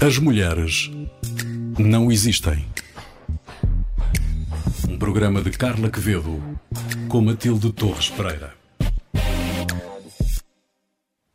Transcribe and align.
As 0.00 0.18
mulheres 0.18 0.90
não 1.78 2.10
existem. 2.10 2.66
Um 4.88 4.98
programa 4.98 5.42
de 5.42 5.50
Carla 5.50 5.90
Quevedo 5.90 6.42
com 7.08 7.20
Matilde 7.20 7.72
Torres 7.72 8.08
Pereira. 8.10 8.54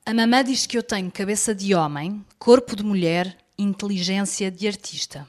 A 0.06 0.14
mamã 0.14 0.44
diz 0.44 0.66
que 0.66 0.78
eu 0.78 0.84
tenho 0.84 1.12
cabeça 1.12 1.56
de 1.56 1.74
homem, 1.74 2.24
corpo 2.38 2.76
de 2.76 2.84
mulher, 2.84 3.38
inteligência 3.58 4.52
de 4.52 4.68
artista. 4.68 5.28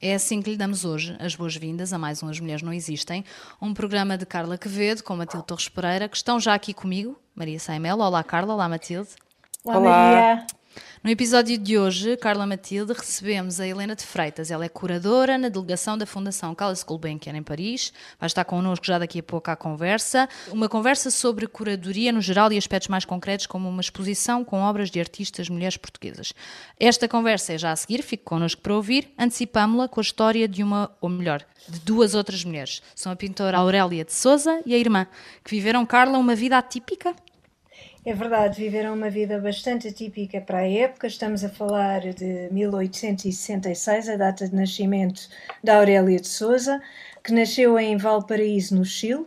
É 0.00 0.14
assim 0.14 0.42
que 0.42 0.50
lhe 0.50 0.56
damos 0.56 0.84
hoje 0.84 1.16
as 1.18 1.34
boas-vindas 1.34 1.92
a 1.92 1.98
mais 1.98 2.22
um 2.22 2.28
As 2.28 2.38
Mulheres 2.38 2.62
Não 2.62 2.72
Existem, 2.72 3.24
um 3.60 3.72
programa 3.72 4.18
de 4.18 4.26
Carla 4.26 4.58
Quevedo 4.58 5.02
com 5.02 5.16
Matilde 5.16 5.46
Torres 5.46 5.68
Pereira, 5.68 6.08
que 6.08 6.16
estão 6.16 6.38
já 6.38 6.54
aqui 6.54 6.74
comigo, 6.74 7.18
Maria 7.34 7.58
Saimel. 7.58 7.98
Olá, 7.98 8.22
Carla. 8.22 8.54
Olá, 8.54 8.68
Matilde. 8.68 9.08
Olá, 9.64 9.78
Olá. 9.78 9.90
Maria. 9.90 10.46
No 11.02 11.10
episódio 11.10 11.58
de 11.58 11.78
hoje, 11.78 12.16
Carla 12.16 12.46
Matilde, 12.46 12.94
recebemos 12.94 13.60
a 13.60 13.66
Helena 13.66 13.94
de 13.94 14.02
Freitas. 14.02 14.50
Ela 14.50 14.64
é 14.64 14.68
curadora 14.70 15.36
na 15.36 15.50
delegação 15.50 15.98
da 15.98 16.06
Fundação 16.06 16.54
Carlos 16.54 16.82
Gulbenkian 16.82 17.36
em 17.36 17.42
Paris. 17.42 17.92
Vai 18.18 18.26
estar 18.26 18.44
connosco 18.44 18.86
já 18.86 18.98
daqui 18.98 19.18
a 19.18 19.22
pouco 19.22 19.50
à 19.50 19.56
conversa. 19.56 20.26
Uma 20.50 20.66
conversa 20.66 21.10
sobre 21.10 21.46
curadoria 21.46 22.10
no 22.10 22.22
geral 22.22 22.50
e 22.50 22.56
aspectos 22.56 22.88
mais 22.88 23.04
concretos, 23.04 23.46
como 23.46 23.68
uma 23.68 23.82
exposição 23.82 24.42
com 24.42 24.62
obras 24.62 24.90
de 24.90 24.98
artistas 24.98 25.50
mulheres 25.50 25.76
portuguesas. 25.76 26.32
Esta 26.80 27.06
conversa 27.06 27.52
é 27.52 27.58
já 27.58 27.70
a 27.70 27.76
seguir, 27.76 28.02
fique 28.02 28.24
connosco 28.24 28.62
para 28.62 28.74
ouvir. 28.74 29.12
Antecipámo-la 29.18 29.88
com 29.88 30.00
a 30.00 30.02
história 30.02 30.48
de 30.48 30.62
uma, 30.62 30.90
ou 31.00 31.10
melhor, 31.10 31.44
de 31.68 31.80
duas 31.80 32.14
outras 32.14 32.44
mulheres. 32.44 32.82
São 32.94 33.12
a 33.12 33.16
pintora 33.16 33.58
Aurélia 33.58 34.04
de 34.04 34.12
Souza 34.12 34.62
e 34.64 34.74
a 34.74 34.78
irmã, 34.78 35.06
que 35.44 35.50
viveram, 35.50 35.84
Carla, 35.84 36.16
uma 36.16 36.34
vida 36.34 36.56
atípica 36.56 37.14
é 38.04 38.12
verdade, 38.12 38.60
viveram 38.60 38.92
uma 38.92 39.08
vida 39.08 39.38
bastante 39.40 39.88
atípica 39.88 40.38
para 40.38 40.58
a 40.58 40.68
época. 40.68 41.06
Estamos 41.06 41.42
a 41.42 41.48
falar 41.48 42.00
de 42.12 42.48
1866, 42.52 44.10
a 44.10 44.16
data 44.16 44.46
de 44.46 44.54
nascimento 44.54 45.26
da 45.62 45.76
Aurélia 45.76 46.20
de 46.20 46.28
Souza, 46.28 46.82
que 47.22 47.32
nasceu 47.32 47.78
em 47.78 47.96
Valparaíso, 47.96 48.76
no 48.76 48.84
Chile. 48.84 49.24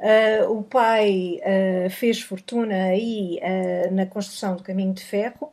Uh, 0.00 0.50
o 0.50 0.62
pai 0.64 1.38
uh, 1.38 1.90
fez 1.90 2.20
fortuna 2.20 2.74
aí 2.86 3.38
uh, 3.42 3.94
na 3.94 4.06
construção 4.06 4.56
do 4.56 4.62
caminho 4.64 4.92
de 4.92 5.04
ferro 5.04 5.52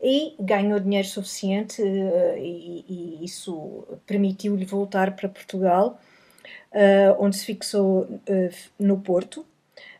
e 0.00 0.36
ganhou 0.38 0.78
dinheiro 0.78 1.08
suficiente 1.08 1.82
e, 1.82 2.84
e, 2.88 3.24
isso 3.24 3.84
permitiu-lhe 4.06 4.64
voltar 4.64 5.16
para 5.16 5.28
Portugal, 5.28 6.00
onde 7.18 7.36
se 7.36 7.44
fixou 7.44 8.06
no 8.78 9.00
Porto 9.00 9.44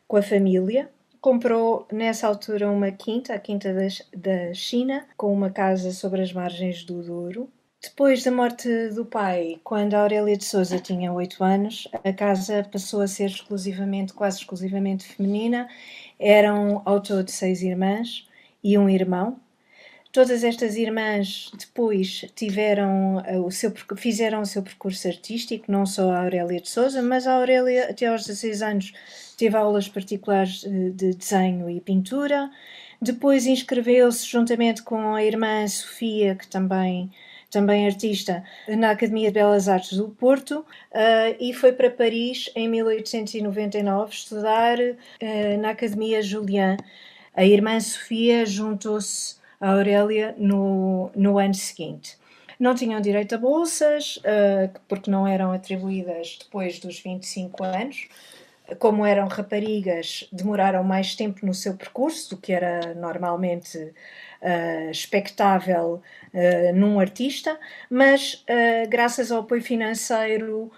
com 0.07 0.17
a 0.17 0.23
família 0.23 0.89
comprou 1.21 1.87
nessa 1.93 2.27
altura 2.27 2.71
uma 2.71 2.91
quinta, 2.91 3.35
a 3.35 3.39
Quinta 3.39 3.75
da, 4.15 4.55
China, 4.55 5.07
com 5.17 5.33
uma 5.33 5.51
casa 5.51 5.93
sobre 5.93 6.23
as 6.23 6.33
margens 6.33 6.85
do 6.85 7.03
Douro. 7.03 7.49
Depois 7.81 8.25
da 8.25 8.33
morte 8.33 8.89
do 8.89 9.05
pai, 9.05 9.61
quando 9.63 9.95
a 9.95 10.01
Aurélia 10.01 10.37
de 10.37 10.45
Souza 10.45 10.81
tinha 10.81 11.13
oito 11.13 11.45
anos, 11.45 11.87
a 12.05 12.13
casa 12.13 12.67
passou 12.71 13.01
a 13.01 13.07
ser 13.07 13.27
exclusivamente, 13.27 14.13
quase 14.13 14.39
exclusivamente 14.39 15.07
feminina. 15.07 15.69
Eram 16.19 16.83
ao 16.85 17.01
todo 17.01 17.29
seis 17.31 17.63
irmãs 17.63 18.27
e 18.65 18.77
um 18.77 18.89
irmão. 18.89 19.39
Todas 20.11 20.43
estas 20.43 20.75
irmãs 20.77 21.51
depois 21.59 22.25
tiveram 22.35 23.23
eh, 23.27 23.39
o 23.39 23.51
seu, 23.51 23.71
fizeram 23.97 24.41
o 24.41 24.47
seu 24.47 24.63
percurso 24.63 25.07
artístico, 25.07 25.71
não 25.71 25.85
só 25.85 26.11
a 26.11 26.23
Aurélia 26.23 26.61
de 26.61 26.69
Souza, 26.69 27.03
mas 27.03 27.27
a 27.27 27.35
Aurélia, 27.35 27.91
até 27.91 28.07
aos 28.07 28.25
16 28.25 28.63
anos, 28.63 28.93
teve 29.37 29.57
aulas 29.57 29.87
particulares 29.87 30.65
eh, 30.65 30.91
de 30.95 31.15
desenho 31.15 31.69
e 31.69 31.81
pintura. 31.81 32.51
Depois 33.01 33.47
inscreveu-se 33.47 34.27
juntamente 34.27 34.83
com 34.83 35.15
a 35.15 35.23
irmã 35.23 35.67
Sofia, 35.69 36.35
que 36.35 36.49
também 36.49 37.11
também 37.51 37.87
artista, 37.87 38.45
na 38.69 38.91
Academia 38.91 39.29
de 39.29 39.35
Belas 39.35 39.69
Artes 39.69 39.97
do 39.97 40.09
Porto 40.09 40.59
uh, 40.59 41.37
e 41.41 41.55
foi 41.55 41.73
para 41.73 41.91
Paris 41.91 42.51
em 42.55 42.69
1899 42.69 44.13
estudar 44.13 44.79
uh, 44.79 45.59
na 45.59 45.71
Academia 45.71 46.21
Julian. 46.23 46.77
A 47.35 47.45
irmã 47.47 47.81
Sofia 47.81 48.45
juntou-se 48.45 49.38
à 49.61 49.73
Aurélia 49.73 50.35
no, 50.39 51.11
no 51.15 51.39
ano 51.39 51.55
seguinte. 51.55 52.17
Não 52.59 52.75
tinham 52.75 53.01
direito 53.01 53.35
a 53.35 53.39
bolsas, 53.39 54.17
uh, 54.19 54.79
porque 54.89 55.11
não 55.11 55.27
eram 55.27 55.53
atribuídas 55.53 56.39
depois 56.41 56.79
dos 56.79 56.99
25 56.99 57.63
anos 57.65 58.09
como 58.79 59.05
eram 59.05 59.29
raparigas, 59.29 60.29
demoraram 60.33 60.85
mais 60.85 61.15
tempo 61.15 61.47
no 61.47 61.55
seu 61.55 61.75
percurso 61.75 62.31
do 62.31 62.37
que 62.37 62.53
era 62.53 62.95
normalmente 62.95 63.79
uh, 63.79 64.91
expectável 64.91 66.03
uh, 66.35 66.75
num 66.75 67.01
artista, 67.01 67.59
mas 67.91 68.45
uh, 68.45 68.89
graças 68.89 69.33
ao 69.33 69.41
apoio 69.41 69.63
financeiro, 69.63 70.71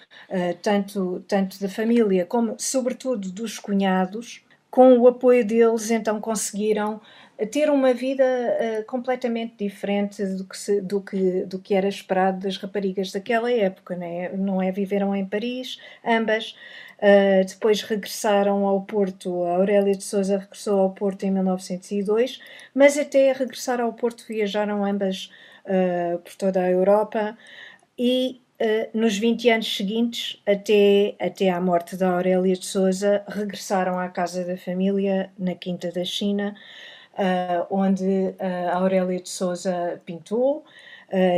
tanto, 0.63 1.25
tanto 1.27 1.61
da 1.61 1.69
família 1.69 2.25
como, 2.25 2.55
sobretudo, 2.57 3.33
dos 3.33 3.59
cunhados, 3.59 4.45
com 4.71 4.97
o 4.99 5.09
apoio 5.09 5.45
deles, 5.45 5.91
então 5.91 6.21
conseguiram 6.21 7.01
ter 7.47 7.71
uma 7.71 7.95
vida 7.95 8.25
uh, 8.25 8.85
completamente 8.85 9.55
diferente 9.59 10.25
do 10.25 10.45
que, 10.45 10.57
se, 10.57 10.81
do, 10.81 11.01
que, 11.01 11.45
do 11.45 11.59
que 11.59 11.75
era 11.75 11.89
esperado 11.89 12.41
das 12.41 12.57
raparigas 12.57 13.13
daquela 13.13 13.51
época, 13.51 13.97
né? 13.97 14.31
não 14.31 14.61
é? 14.61 14.71
Viveram 14.71 15.15
em 15.15 15.25
Paris, 15.25 15.79
ambas, 16.05 16.55
Uh, 17.03 17.43
depois 17.49 17.81
regressaram 17.81 18.67
ao 18.67 18.83
Porto, 18.83 19.45
a 19.45 19.57
Aurélia 19.57 19.95
de 19.95 20.05
Souza 20.05 20.37
regressou 20.37 20.81
ao 20.81 20.91
Porto 20.91 21.25
em 21.25 21.31
1902, 21.31 22.39
mas 22.75 22.99
até 22.99 23.33
regressar 23.33 23.81
ao 23.81 23.91
Porto 23.95 24.27
viajaram 24.29 24.85
ambas 24.85 25.31
uh, 25.65 26.19
por 26.19 26.35
toda 26.35 26.61
a 26.61 26.71
Europa 26.71 27.39
e 27.99 28.43
nos 28.93 29.17
20 29.17 29.49
anos 29.49 29.75
seguintes, 29.75 30.43
até, 30.47 31.15
até 31.19 31.49
à 31.49 31.59
morte 31.59 31.97
da 31.97 32.11
Aurélia 32.11 32.55
de 32.55 32.67
Souza, 32.67 33.25
regressaram 33.27 33.99
à 33.99 34.07
casa 34.11 34.45
da 34.45 34.59
família 34.59 35.33
na 35.39 35.55
Quinta 35.55 35.91
da 35.91 36.05
China, 36.05 36.55
onde 37.69 38.35
a 38.71 38.77
Aurélia 38.77 39.21
de 39.21 39.29
Souza 39.29 40.01
pintou, 40.05 40.65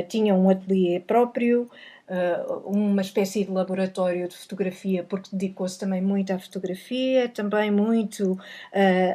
tinha 0.08 0.34
um 0.34 0.48
ateliê 0.50 1.00
próprio, 1.00 1.68
uh, 2.12 2.68
uma 2.68 3.02
espécie 3.02 3.44
de 3.44 3.50
laboratório 3.50 4.28
de 4.28 4.36
fotografia, 4.36 5.02
porque 5.04 5.30
dedicou-se 5.32 5.78
também 5.78 6.02
muito 6.02 6.32
à 6.32 6.38
fotografia, 6.38 7.28
também 7.28 7.70
muito 7.70 8.32
uh, 8.32 8.38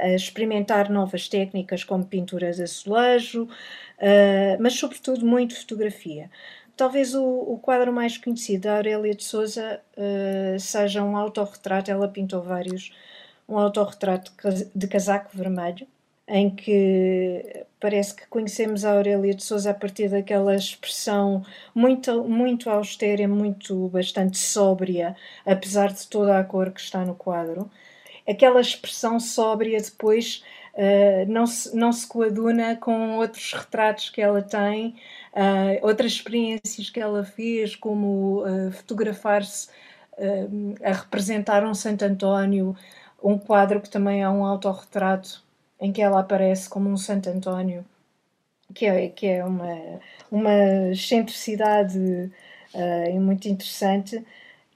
a 0.01 0.13
experimentar 0.13 0.89
novas 0.89 1.27
técnicas 1.27 1.83
como 1.83 2.05
pinturas 2.05 2.59
a 2.59 2.67
uh, 3.43 3.47
mas 4.59 4.73
sobretudo 4.73 5.25
muito 5.25 5.55
fotografia. 5.55 6.29
Talvez 6.75 7.15
o, 7.15 7.23
o, 7.23 7.59
quadro 7.59 7.91
mais 7.91 8.17
conhecido 8.17 8.63
da 8.63 8.77
Aurélia 8.77 9.15
de 9.15 9.23
Souza 9.23 9.81
seja 10.59 11.03
um 11.03 11.17
autorretrato, 11.17 11.89
ela 11.89 12.07
pintou 12.07 12.43
vários, 12.43 12.93
um 13.49 13.57
autorretrato 13.57 14.31
de 14.75 14.87
casaco 14.87 15.35
vermelho, 15.35 15.87
em 16.27 16.49
que 16.49 17.65
parece 17.79 18.15
que 18.15 18.27
conhecemos 18.27 18.83
a 18.83 18.93
Aurélia 18.93 19.33
de 19.33 19.43
Souza 19.43 19.71
a 19.71 19.73
partir 19.73 20.09
daquela 20.09 20.55
expressão 20.55 21.43
muito, 21.73 22.23
muito 22.25 22.69
austera, 22.69 23.27
muito 23.27 23.87
bastante 23.89 24.37
sóbria, 24.37 25.15
apesar 25.45 25.93
de 25.93 26.05
toda 26.07 26.37
a 26.37 26.43
cor 26.43 26.71
que 26.71 26.81
está 26.81 27.05
no 27.05 27.15
quadro. 27.15 27.69
Aquela 28.27 28.59
expressão 28.59 29.19
sóbria 29.19 29.79
depois 29.79 30.43
uh, 30.73 31.31
não, 31.31 31.47
se, 31.47 31.73
não 31.75 31.93
se 31.93 32.05
coaduna 32.05 32.75
com 32.75 33.17
outros 33.17 33.53
retratos 33.53 34.09
que 34.09 34.21
ela 34.21 34.41
tem, 34.41 34.95
uh, 35.33 35.85
outras 35.87 36.11
experiências 36.11 36.89
que 36.89 36.99
ela 36.99 37.23
fez, 37.23 37.75
como 37.75 38.43
uh, 38.43 38.71
fotografar-se 38.71 39.69
a 40.83 40.93
representar 40.93 41.63
um 41.63 41.75
Santo 41.75 42.03
António, 42.03 42.75
um 43.23 43.37
quadro 43.37 43.79
que 43.79 43.87
também 43.87 44.23
é 44.23 44.29
um 44.29 44.43
autorretrato 44.43 45.45
em 45.79 45.91
que 45.91 46.01
ela 46.01 46.19
aparece 46.19 46.69
como 46.69 46.89
um 46.89 46.97
Santo 46.97 47.29
António, 47.29 47.85
que 48.73 48.85
é, 48.85 49.07
que 49.09 49.27
é 49.27 49.43
uma, 49.43 49.99
uma 50.31 50.89
excentricidade 50.91 51.97
uh, 52.73 53.21
muito 53.21 53.47
interessante. 53.47 54.23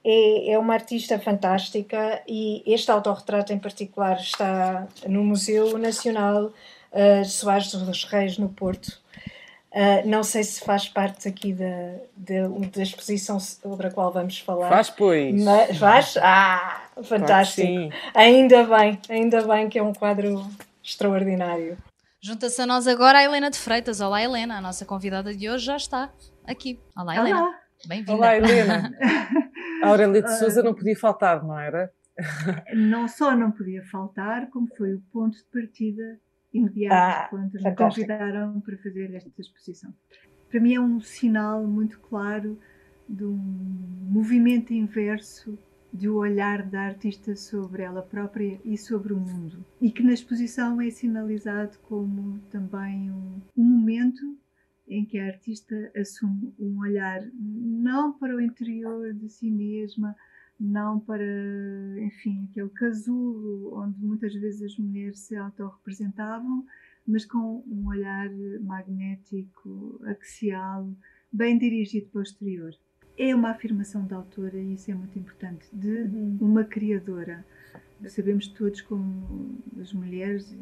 É, 0.04 0.52
é 0.52 0.58
uma 0.58 0.74
artista 0.74 1.18
fantástica 1.18 2.20
e 2.26 2.62
este 2.66 2.90
autorretrato 2.90 3.52
em 3.52 3.58
particular 3.58 4.18
está 4.18 4.88
no 5.06 5.22
Museu 5.22 5.78
Nacional 5.78 6.46
uh, 6.46 7.24
Soares 7.24 7.72
dos 7.72 8.04
Reis, 8.04 8.38
no 8.38 8.48
Porto. 8.48 9.00
Uh, 9.70 10.06
não 10.06 10.22
sei 10.22 10.44
se 10.44 10.60
faz 10.60 10.86
parte 10.86 11.26
aqui 11.26 11.54
da, 11.54 11.94
da, 12.14 12.46
da, 12.76 12.82
exposição 12.82 13.40
sobre 13.40 13.86
a 13.86 13.90
qual 13.90 14.12
vamos 14.12 14.38
falar. 14.38 14.68
Faz, 14.68 14.90
pois. 14.90 15.42
Mas, 15.42 15.78
faz? 15.78 16.16
Ah, 16.20 16.82
fantástico. 17.02 17.90
Ainda 18.12 18.64
bem, 18.64 19.00
ainda 19.08 19.40
bem 19.46 19.70
que 19.70 19.78
é 19.78 19.82
um 19.82 19.94
quadro 19.94 20.46
extraordinário. 20.82 21.76
Junta-se 22.20 22.60
a 22.62 22.66
nós 22.66 22.86
agora 22.86 23.18
a 23.18 23.24
Helena 23.24 23.50
de 23.50 23.58
Freitas. 23.58 24.00
Olá, 24.00 24.22
Helena, 24.22 24.58
a 24.58 24.60
nossa 24.60 24.84
convidada 24.84 25.34
de 25.34 25.50
hoje 25.50 25.66
já 25.66 25.76
está 25.76 26.12
aqui. 26.46 26.80
Olá, 26.96 27.16
Helena. 27.16 27.58
Bem-vinda. 27.86 28.12
Olá, 28.12 28.36
Helena. 28.36 28.92
A 29.82 29.88
Aurélia 29.88 30.22
de 30.22 30.38
Souza 30.38 30.62
não 30.62 30.74
podia 30.74 30.96
faltar, 30.96 31.42
não 31.42 31.58
era? 31.58 31.92
Não 32.76 33.08
só 33.08 33.34
não 33.34 33.50
podia 33.50 33.82
faltar, 33.84 34.48
como 34.50 34.68
foi 34.76 34.94
o 34.94 35.00
ponto 35.12 35.36
de 35.36 35.44
partida 35.44 36.20
imediato 36.52 36.94
ah, 36.94 37.26
quando 37.30 37.52
me 37.54 37.74
convidaram 37.74 38.60
para 38.60 38.76
fazer 38.76 39.14
esta 39.14 39.30
exposição. 39.40 39.92
Para 40.50 40.60
mim 40.60 40.74
é 40.74 40.80
um 40.80 41.00
sinal 41.00 41.66
muito 41.66 41.98
claro 42.00 42.60
de 43.08 43.24
um 43.24 43.36
movimento 44.10 44.72
inverso 44.72 45.58
de 45.92 46.08
o 46.08 46.16
olhar 46.16 46.62
da 46.62 46.82
artista 46.82 47.36
sobre 47.36 47.82
ela 47.82 48.02
própria 48.02 48.58
e 48.64 48.78
sobre 48.78 49.12
o 49.12 49.20
mundo. 49.20 49.64
E 49.80 49.90
que 49.90 50.02
na 50.02 50.12
exposição 50.12 50.80
é 50.80 50.90
sinalizado 50.90 51.78
como 51.82 52.38
também 52.50 53.10
um, 53.10 53.40
um 53.56 53.64
momento 53.64 54.36
em 54.88 55.04
que 55.04 55.18
a 55.18 55.26
artista 55.26 55.92
assume 55.96 56.54
um 56.58 56.80
olhar 56.80 57.22
não 57.34 58.12
para 58.12 58.34
o 58.34 58.40
interior 58.40 59.12
de 59.12 59.28
si 59.28 59.50
mesma, 59.50 60.16
não 60.58 61.00
para, 61.00 61.24
enfim, 61.98 62.48
aquele 62.50 62.68
casulo 62.70 63.74
onde 63.74 63.98
muitas 64.04 64.34
vezes 64.34 64.62
as 64.62 64.78
mulheres 64.78 65.20
se 65.20 65.36
autorrepresentavam, 65.36 66.64
mas 67.06 67.24
com 67.24 67.64
um 67.66 67.88
olhar 67.88 68.30
magnético, 68.60 70.00
axial, 70.04 70.88
bem 71.32 71.58
dirigido 71.58 72.08
para 72.10 72.20
o 72.20 72.22
exterior. 72.22 72.72
É 73.24 73.32
uma 73.36 73.50
afirmação 73.50 74.04
da 74.04 74.16
autora, 74.16 74.58
e 74.58 74.74
isso 74.74 74.90
é 74.90 74.94
muito 74.94 75.16
importante, 75.16 75.68
de 75.72 75.88
uhum. 75.88 76.38
uma 76.40 76.64
criadora. 76.64 77.46
Sabemos 78.08 78.48
todos 78.48 78.80
como 78.80 79.60
as 79.80 79.92
mulheres, 79.92 80.52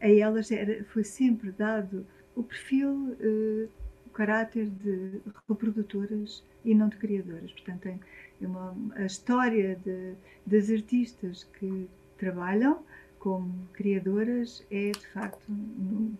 a 0.00 0.08
elas 0.08 0.52
era, 0.52 0.84
foi 0.84 1.02
sempre 1.02 1.50
dado 1.50 2.06
o 2.36 2.44
perfil, 2.44 3.16
uh, 3.18 3.68
o 4.06 4.10
caráter 4.10 4.70
de 4.70 5.20
reprodutoras 5.48 6.44
e 6.64 6.72
não 6.72 6.88
de 6.88 6.98
criadoras. 6.98 7.50
Portanto, 7.50 7.88
é 7.88 7.98
uma, 8.46 8.76
a 8.94 9.06
história 9.06 9.74
de, 9.84 10.14
das 10.46 10.70
artistas 10.70 11.42
que 11.58 11.88
trabalham 12.16 12.84
como 13.18 13.52
criadoras 13.72 14.64
é, 14.70 14.92
de 14.92 15.06
facto, 15.08 15.50
no, 15.50 16.16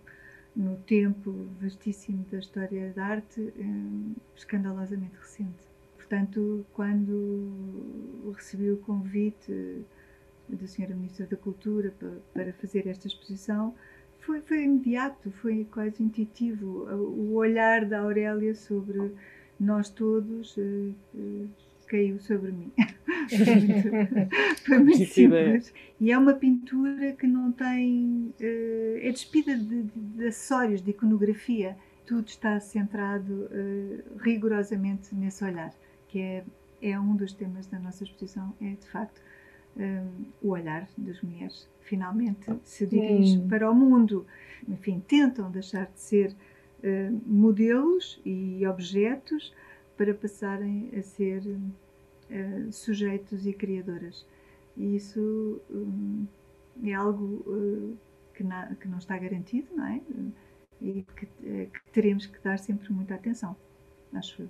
no 0.53 0.75
tempo 0.79 1.47
vastíssimo 1.61 2.25
da 2.29 2.39
história 2.39 2.91
da 2.91 3.05
arte, 3.05 3.53
é, 3.57 4.35
escandalosamente 4.35 5.15
recente. 5.15 5.74
Portanto, 6.07 6.63
quando 6.71 8.31
recebi 8.35 8.69
o 8.69 8.77
convite 8.77 9.83
da 10.47 10.67
Senhora 10.67 10.93
Ministra 10.93 11.25
da 11.25 11.35
Cultura 11.35 11.91
para, 12.31 12.53
fazer 12.53 12.87
esta 12.87 13.07
exposição, 13.07 13.73
foi, 14.19 14.39
foi 14.41 14.63
imediato, 14.63 15.31
foi 15.31 15.65
quase 15.71 16.03
intuitivo. 16.03 16.87
O 16.93 17.33
olhar 17.33 17.85
da 17.85 18.01
Aurélia 18.01 18.53
sobre 18.53 19.13
nós 19.59 19.89
todos 19.89 20.55
uh, 20.57 20.93
uh, 21.15 21.49
caiu 21.87 22.19
sobre 22.19 22.51
mim. 22.51 22.71
foi 24.63 24.77
muito 24.77 25.05
simples. 25.11 25.73
E 25.99 26.11
é 26.11 26.17
uma 26.17 26.33
pintura 26.33 27.13
que 27.13 27.25
não 27.25 27.51
tem. 27.51 28.31
Uh, 28.39 28.99
é 29.01 29.11
despida 29.11 29.57
de, 29.57 29.83
de, 29.83 29.99
de, 29.99 30.27
acessórios, 30.27 30.83
de 30.83 30.91
iconografia. 30.91 31.75
Tudo 32.05 32.27
está 32.27 32.59
centrado 32.59 33.49
rigorosamente 34.19 35.15
nesse 35.15 35.43
olhar, 35.43 35.73
que 36.07 36.19
é, 36.19 36.45
é 36.81 36.99
um 36.99 37.15
dos 37.15 37.33
temas 37.33 37.67
da 37.67 37.79
nossa 37.79 38.03
exposição, 38.03 38.53
é 38.61 38.71
de 38.71 38.87
facto 38.87 39.21
um, 39.77 40.25
o 40.41 40.51
olhar 40.51 40.87
das 40.97 41.21
mulheres 41.21 41.67
finalmente 41.81 42.51
se 42.63 42.85
dirige 42.85 43.37
hum. 43.37 43.47
para 43.47 43.69
o 43.69 43.75
mundo. 43.75 44.25
Enfim, 44.67 45.01
tentam 45.07 45.51
deixar 45.51 45.85
de 45.85 45.99
ser 45.99 46.31
uh, 46.31 47.21
modelos 47.25 48.19
e 48.25 48.65
objetos 48.65 49.53
para 49.97 50.13
passarem 50.13 50.91
a 50.97 51.01
ser 51.01 51.41
uh, 51.45 52.71
sujeitos 52.71 53.45
e 53.45 53.53
criadoras. 53.53 54.25
E 54.75 54.95
isso 54.95 55.61
um, 55.69 56.25
é 56.83 56.93
algo 56.93 57.43
uh, 57.45 57.97
que, 58.33 58.43
na, 58.43 58.75
que, 58.75 58.87
não 58.87 58.97
está 58.97 59.17
garantido, 59.17 59.67
não 59.75 59.85
é? 59.85 60.01
E 60.81 61.05
que, 61.15 61.25
que 61.25 61.91
teremos 61.93 62.25
que 62.25 62.37
dar 62.43 62.59
sempre 62.59 62.91
muita 62.91 63.15
atenção, 63.15 63.55
acho 64.13 64.41
eu. 64.41 64.49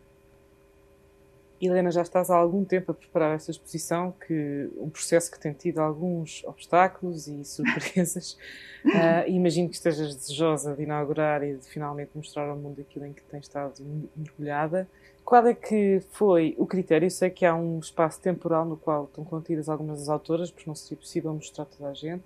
Helena, 1.62 1.90
já 1.90 2.02
estás 2.02 2.30
há 2.30 2.36
algum 2.36 2.66
tempo 2.66 2.92
a 2.92 2.94
preparar 2.94 3.36
esta 3.36 3.50
exposição, 3.50 4.14
que 4.26 4.70
um 4.78 4.90
processo 4.90 5.32
que 5.32 5.40
tem 5.40 5.54
tido 5.54 5.80
alguns 5.80 6.44
obstáculos 6.46 7.28
e 7.28 7.44
surpresas. 7.46 8.38
uh, 8.86 9.28
imagino 9.28 9.70
que 9.70 9.76
estejas 9.76 10.16
desejosa 10.16 10.76
de 10.76 10.84
inaugurar 10.84 11.44
e 11.44 11.56
de 11.56 11.66
finalmente 11.68 12.12
mostrar 12.14 12.50
ao 12.50 12.58
mundo 12.58 12.82
aquilo 12.82 13.06
em 13.06 13.14
que 13.14 13.24
tens 13.24 13.46
estado 13.46 13.74
mergulhada. 14.16 14.88
Qual 15.24 15.48
é 15.48 15.54
que 15.54 16.04
foi 16.12 16.56
o 16.58 16.68
critério? 16.68 17.08
Eu 17.08 17.12
sei 17.12 17.30
que 17.30 17.46
há 17.46 17.56
um 17.56 17.80
espaço 17.80 18.22
temporal 18.22 18.66
no 18.66 18.78
qual 18.78 19.06
estão 19.06 19.24
contidas 19.24 19.70
algumas 19.70 20.00
das 20.00 20.10
autoras, 20.10 20.52
porque 20.52 20.70
não 20.70 20.76
seria 20.76 20.98
possível 20.98 21.34
mostrar 21.34 21.66
toda 21.66 21.90
a 21.90 21.94
gente. 21.94 22.24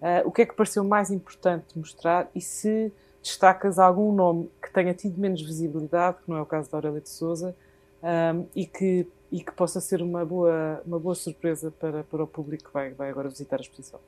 Uh, 0.00 0.26
o 0.26 0.32
que 0.32 0.42
é 0.42 0.46
que 0.46 0.54
pareceu 0.54 0.82
mais 0.82 1.10
importante 1.10 1.78
mostrar 1.78 2.28
e 2.34 2.40
se 2.40 2.92
destacas 3.22 3.78
algum 3.78 4.12
nome 4.12 4.50
que 4.60 4.72
tenha 4.72 4.92
tido 4.92 5.18
menos 5.18 5.40
visibilidade, 5.40 6.18
que 6.22 6.28
não 6.28 6.36
é 6.36 6.42
o 6.42 6.46
caso 6.46 6.68
da 6.70 6.78
Aurélia 6.78 7.00
de 7.00 7.08
Souza, 7.08 7.54
um, 8.02 8.46
e, 8.54 8.66
que, 8.66 9.06
e 9.30 9.42
que 9.42 9.52
possa 9.52 9.80
ser 9.80 10.02
uma 10.02 10.24
boa, 10.24 10.82
uma 10.84 10.98
boa 10.98 11.14
surpresa 11.14 11.70
para, 11.70 12.02
para 12.04 12.24
o 12.24 12.26
público 12.26 12.64
que 12.64 12.72
vai, 12.72 12.92
vai 12.92 13.10
agora 13.10 13.28
visitar 13.28 13.56
a 13.56 13.60
exposição. 13.60 14.00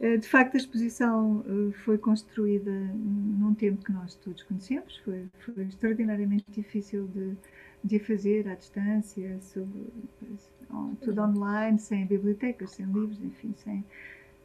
Eh, 0.00 0.16
de 0.18 0.28
facto, 0.28 0.54
a 0.54 0.58
exposição 0.58 1.44
eh, 1.46 1.72
foi 1.84 1.98
construída 1.98 2.70
num 2.70 3.54
tempo 3.54 3.84
que 3.84 3.92
nós 3.92 4.14
todos 4.14 4.42
conhecemos, 4.42 4.96
foi, 4.98 5.26
foi 5.38 5.64
extraordinariamente 5.64 6.44
difícil 6.50 7.06
de, 7.08 7.36
de 7.82 7.98
fazer 7.98 8.48
à 8.48 8.54
distância, 8.54 9.38
sobre, 9.40 9.86
tudo 11.00 11.22
online, 11.22 11.78
sem 11.78 12.04
bibliotecas, 12.06 12.72
sem 12.72 12.86
livros, 12.86 13.22
enfim, 13.22 13.54
sem, 13.56 13.84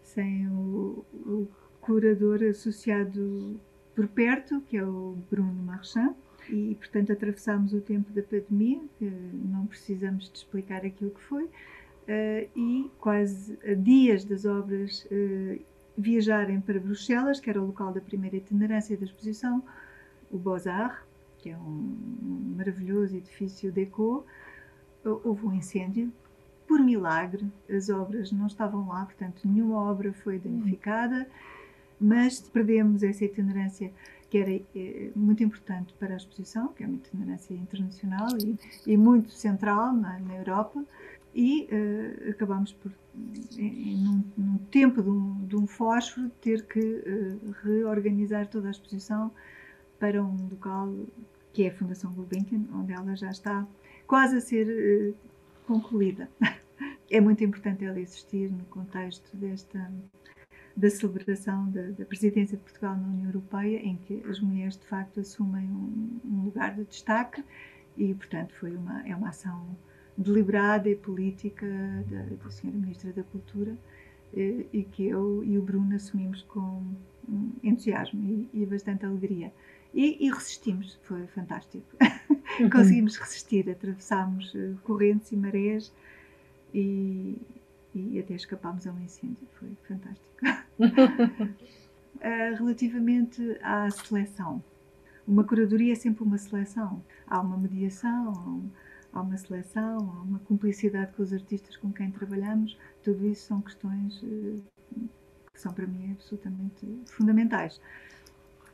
sem 0.04 0.48
o, 0.48 1.04
o 1.26 1.48
curador 1.82 2.44
associado 2.44 3.60
por 3.96 4.08
perto, 4.08 4.62
que 4.62 4.78
é 4.78 4.86
o 4.86 5.18
Bruno 5.30 5.64
Marchand 5.64 6.16
e, 6.50 6.76
portanto, 6.76 7.12
atravessámos 7.12 7.74
o 7.74 7.82
tempo 7.82 8.12
da 8.12 8.22
pandemia, 8.22 8.82
não 9.00 9.66
precisamos 9.66 10.30
de 10.30 10.38
explicar 10.38 10.86
aquilo 10.86 11.12
que 11.12 11.22
foi, 11.22 11.50
eh, 12.08 12.48
e 12.56 12.90
quase 13.00 13.58
a 13.64 13.74
dias 13.74 14.26
das 14.26 14.46
obras 14.46 15.08
eh, 15.12 15.60
viajarem 15.98 16.60
para 16.60 16.80
Bruxelas, 16.80 17.40
que 17.40 17.50
era 17.50 17.62
o 17.62 17.68
local 17.68 17.94
da 17.94 18.02
primeira 18.02 18.38
itinerância 18.38 18.98
da 18.98 19.06
exposição, 19.06 19.64
o 20.32 20.38
Beaux-Arts, 20.38 21.12
que 21.38 21.50
é 21.50 21.58
um 21.58 22.54
maravilhoso 22.56 23.16
edifício 23.16 23.72
deco, 23.72 24.26
houve 25.04 25.46
um 25.46 25.54
incêndio. 25.54 26.12
Por 26.68 26.80
milagre, 26.80 27.52
as 27.70 27.90
obras 27.90 28.32
não 28.32 28.48
estavam 28.48 28.88
lá, 28.88 29.06
portanto, 29.06 29.42
nenhuma 29.46 29.78
obra 29.92 30.14
foi 30.14 30.40
danificada, 30.40 31.28
mas 32.00 32.40
perdemos 32.40 33.04
essa 33.04 33.26
itinerância 33.26 33.92
que 34.32 34.38
era 34.38 34.50
é, 34.50 35.12
muito 35.14 35.44
importante 35.44 35.94
para 36.00 36.14
a 36.14 36.18
exposição, 36.18 36.70
que 36.70 36.84
é 36.84 36.88
uma 36.88 36.96
itinerância 36.96 37.54
internacional 37.54 38.30
e, 38.42 38.58
e 38.88 38.96
muito 38.96 39.30
central 39.34 39.92
na, 39.92 40.18
na 40.20 40.38
Europa, 40.38 40.84
e 41.36 41.68
uh, 41.70 42.30
acabámos 42.30 42.72
por, 42.72 42.94
em, 43.58 43.98
num, 43.98 44.24
num, 44.38 44.58
tempo 44.72 45.04
de 45.04 45.10
um, 45.10 45.46
de 45.46 45.56
um, 45.58 45.68
fósforo, 45.68 46.30
ter 46.42 46.66
que 46.66 46.80
uh, 46.80 47.56
reorganizar 47.62 48.48
toda 48.48 48.70
a 48.70 48.72
exposição 48.72 49.32
para 50.00 50.24
um 50.24 50.48
local 50.50 50.94
que 51.52 51.64
é 51.64 51.68
a 51.68 51.74
Fundação 51.74 52.14
Gulbenkian, 52.14 52.64
onde 52.74 52.94
ela 52.94 53.14
já 53.18 53.30
está 53.30 53.68
quase 54.08 54.38
a 54.38 54.42
ser 54.42 54.66
uh, 54.66 55.16
concluída. 55.68 56.30
é 57.12 57.20
muito 57.20 57.44
importante 57.44 57.84
ela 57.84 58.00
existir 58.00 58.50
no 58.50 58.64
contexto 58.66 59.36
desta 59.36 59.92
da 60.76 60.90
celebração 60.90 61.70
da, 61.70 61.82
da, 61.92 62.06
presidência 62.06 62.58
de 62.58 62.64
Portugal 62.64 62.96
na 62.96 63.08
União 63.08 63.28
Europeia, 63.28 63.78
em 63.78 63.98
que 63.98 64.24
as 64.30 64.40
mulheres 64.40 64.78
de 64.78 64.86
facto 64.86 65.20
assumem 65.20 65.66
um, 65.66 66.20
um 66.26 66.44
lugar 66.46 66.74
de 66.76 66.86
destaque 66.86 67.44
e, 67.98 68.14
portanto, 68.14 68.54
foi 68.56 68.76
uma 68.76 69.08
é 69.08 69.16
uma 69.16 69.30
ação 69.30 69.76
deliberada 70.18 70.90
e 70.90 70.96
política 70.96 71.68
da, 72.10 72.24
da 72.44 72.52
senhora 72.52 72.80
Ministra 72.80 73.12
da 73.12 73.24
Cultura 73.24 73.78
e, 74.34 74.68
e 74.72 74.84
que 74.84 75.08
eu 75.08 75.44
e 75.44 75.58
o 75.58 75.62
Bruno 75.62 75.96
assumimos 75.96 76.42
com 76.44 76.84
entusiasmo 77.64 78.22
e, 78.24 78.50
e 78.54 78.66
bastante 78.66 79.06
alegria. 79.06 79.54
E, 79.94 80.26
e, 80.26 80.32
resistimos, 80.32 80.98
foi 81.04 81.28
fantástico. 81.28 81.86
Conseguimos 82.72 83.18
resistir, 83.18 83.70
atravessámos 83.70 84.54
eh, 84.56 84.74
correntes 84.84 85.32
e 85.32 85.36
marés 85.36 85.94
e, 86.74 87.38
e 87.94 88.20
até 88.20 88.34
escapámos 88.34 88.88
a 88.88 88.92
um 88.92 89.00
incêndio. 89.02 89.48
Foi 89.60 89.70
fantástico. 89.88 90.28
uh, 90.82 91.56
relativamente 92.58 93.58
à 93.62 93.90
seleção, 93.90 94.64
uma 95.28 95.44
curadoria 95.44 95.94
é 95.94 95.96
sempre 95.96 96.24
uma 96.24 96.38
seleção. 96.38 97.04
Há 97.28 97.40
uma 97.40 97.58
mediação, 97.58 98.70
há 99.14 99.22
uma 99.22 99.38
seleção, 99.38 99.98
há 99.98 100.22
uma 100.24 100.40
cumplicidade 100.40 101.14
com 101.14 101.24
os 101.24 101.32
artistas 101.32 101.78
com 101.78 101.92
quem 101.92 102.12
trabalhamos. 102.12 102.78
Tudo 103.04 103.26
isso 103.26 103.48
são 103.48 103.62
questões 103.62 104.22
uh, 104.24 104.62
que 105.54 105.62
são 105.62 105.74
para 105.74 105.86
mim 105.88 106.12
absolutamente 106.12 106.86
fundamentais. 107.06 107.80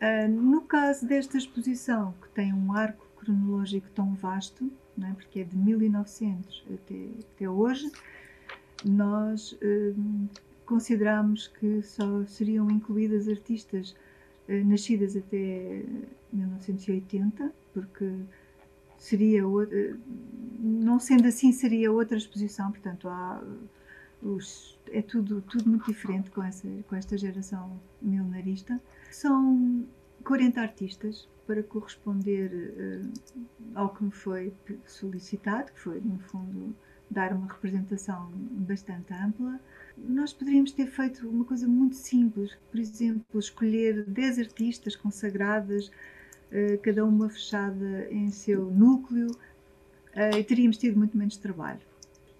Uh, 0.01 0.29
no 0.29 0.61
caso 0.61 1.05
desta 1.05 1.37
exposição, 1.37 2.13
que 2.21 2.29
tem 2.29 2.53
um 2.53 2.73
arco 2.73 3.05
cronológico 3.17 3.89
tão 3.89 4.13
vasto, 4.15 4.71
é? 5.03 5.13
porque 5.13 5.41
é 5.41 5.43
de 5.43 5.55
1900 5.55 6.65
até, 6.73 7.09
até 7.35 7.49
hoje, 7.49 7.91
nós 8.85 9.57
hum, 9.61 10.27
considerámos 10.67 11.47
que 11.47 11.81
só 11.81 12.24
seriam 12.25 12.69
incluídas 12.69 13.27
artistas 13.27 13.95
uh, 14.47 14.65
nascidas 14.65 15.15
até 15.15 15.83
1980, 16.31 17.51
porque 17.74 18.12
seria 18.97 19.47
outra, 19.47 19.97
não 20.59 21.00
sendo 21.00 21.27
assim 21.27 21.51
seria 21.51 21.91
outra 21.91 22.17
exposição, 22.17 22.71
portanto 22.71 23.07
há 23.07 23.41
os, 24.21 24.77
é 24.91 25.01
tudo, 25.01 25.41
tudo 25.41 25.69
muito 25.69 25.86
diferente 25.86 26.29
com, 26.31 26.43
essa, 26.43 26.67
com 26.88 26.95
esta 26.95 27.17
geração 27.17 27.79
milenarista. 28.01 28.79
São 29.12 29.86
40 30.24 30.59
artistas 30.59 31.27
para 31.45 31.63
corresponder 31.63 32.51
uh, 32.51 33.12
ao 33.75 33.93
que 33.93 34.03
me 34.03 34.12
foi 34.12 34.53
solicitado, 34.86 35.71
que 35.71 35.79
foi, 35.79 36.01
no 36.01 36.19
fundo, 36.19 36.75
dar 37.09 37.33
uma 37.33 37.47
representação 37.47 38.29
bastante 38.33 39.13
ampla. 39.13 39.59
Nós 39.97 40.33
poderíamos 40.33 40.71
ter 40.71 40.87
feito 40.87 41.27
uma 41.27 41.45
coisa 41.45 41.67
muito 41.67 41.95
simples, 41.95 42.55
por 42.69 42.79
exemplo, 42.79 43.39
escolher 43.39 44.03
10 44.05 44.39
artistas 44.39 44.95
consagradas, 44.95 45.87
uh, 45.87 46.77
cada 46.83 47.03
uma 47.05 47.29
fechada 47.29 48.07
em 48.11 48.29
seu 48.29 48.65
núcleo, 48.65 49.31
uh, 49.31 50.37
e 50.37 50.43
teríamos 50.43 50.77
tido 50.77 50.97
muito 50.97 51.17
menos 51.17 51.37
trabalho 51.37 51.79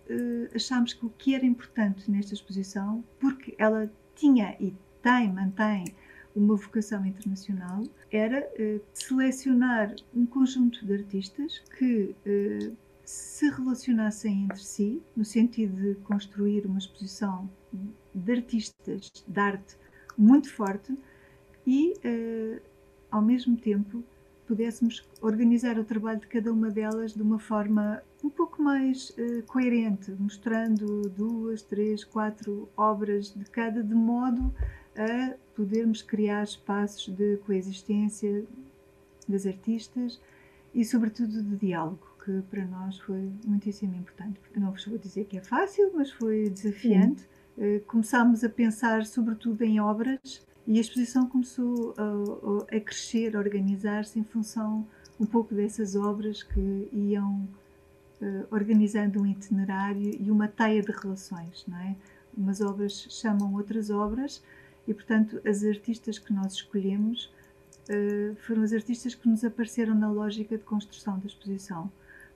uh, 0.09 0.55
achámos 0.55 0.93
que 0.93 1.05
o 1.05 1.09
que 1.09 1.33
era 1.33 1.45
importante 1.45 2.09
nesta 2.12 2.33
exposição, 2.33 3.03
porque 3.19 3.55
ela 3.57 3.89
tinha 4.15 4.55
e 4.59 4.74
tem, 5.01 5.31
mantém 5.31 5.86
uma 6.36 6.55
vocação 6.55 7.03
internacional, 7.03 7.83
era 8.12 8.47
selecionar 8.93 9.95
um 10.13 10.24
conjunto 10.24 10.86
de 10.86 10.93
artistas 10.93 11.63
que 11.75 12.15
se 13.08 13.50
relacionassem 13.50 14.44
entre 14.44 14.60
si, 14.60 15.02
no 15.16 15.24
sentido 15.24 15.76
de 15.82 15.96
construir 16.02 16.66
uma 16.66 16.78
exposição 16.78 17.50
de 18.14 18.32
artistas 18.34 19.10
de 19.26 19.40
arte 19.40 19.78
muito 20.18 20.52
forte 20.54 20.94
e, 21.66 21.94
ao 23.10 23.22
mesmo 23.22 23.56
tempo, 23.56 24.04
pudéssemos 24.46 25.08
organizar 25.22 25.80
o 25.80 25.86
trabalho 25.86 26.20
de 26.20 26.28
cada 26.28 26.52
uma 26.52 26.70
delas 26.70 27.14
de 27.14 27.22
uma 27.22 27.40
forma 27.40 28.02
um 28.24 28.30
pouco 28.30 28.62
mais 28.62 29.12
uh, 29.12 29.44
coerente, 29.46 30.12
mostrando 30.18 31.02
duas, 31.10 31.62
três, 31.62 32.04
quatro 32.04 32.68
obras 32.76 33.34
de 33.34 33.46
cada, 33.46 33.84
de 33.84 33.94
modo 33.94 34.54
a 34.96 35.36
podermos 35.56 36.02
criar 36.02 36.44
espaços 36.44 37.14
de 37.14 37.38
coexistência 37.46 38.46
das 39.28 39.46
artistas 39.46 40.20
e, 40.74 40.84
sobretudo, 40.84 41.44
de 41.44 41.56
diálogo, 41.58 42.08
que 42.27 42.41
para 42.50 42.65
nós 42.65 43.00
foi 43.00 43.31
muitíssimo 43.46 43.96
importante. 43.96 44.38
Eu 44.53 44.60
não 44.60 44.72
vos 44.72 44.86
vou 44.86 44.98
dizer 44.98 45.24
que 45.25 45.38
é 45.38 45.41
fácil, 45.41 45.93
mas 45.96 46.12
foi 46.12 46.50
desafiante. 46.50 47.25
Uh, 47.57 47.79
começámos 47.88 48.43
a 48.43 48.50
pensar, 48.50 49.05
sobretudo, 49.05 49.63
em 49.63 49.79
obras 49.79 50.46
e 50.67 50.77
a 50.77 50.81
exposição 50.81 51.25
começou 51.29 51.96
a, 51.98 52.75
a 52.75 52.79
crescer, 52.81 53.38
a 53.38 53.39
organizar-se 53.39 54.19
em 54.19 54.25
função 54.25 54.86
um 55.17 55.25
pouco 55.25 55.55
dessas 55.55 55.96
obras 55.96 56.43
que 56.43 56.89
iam 56.91 57.48
uh, 58.22 58.46
organizando 58.51 59.22
um 59.22 59.25
itinerário 59.25 60.12
e 60.19 60.29
uma 60.29 60.50
teia 60.50 60.81
de 60.81 60.91
relações, 60.91 61.63
não 61.65 61.77
é? 61.77 61.96
Umas 62.38 62.60
obras 62.60 63.07
chamam 63.10 63.53
outras 63.53 63.89
obras 63.89 64.43
e, 64.86 64.93
portanto, 64.93 65.41
as 65.48 65.63
artistas 65.63 66.19
que 66.19 66.34
nós 66.34 66.55
escolhemos 66.55 67.31
uh, 67.89 68.36
foram 68.36 68.63
as 68.63 68.74
artistas 68.74 69.15
que 69.15 69.29
nos 69.29 69.46
apareceram 69.46 69.96
na 69.96 70.12
lógica 70.12 70.57
de 70.57 70.63
construção 70.65 71.17
da 71.17 71.25
exposição. 71.25 71.89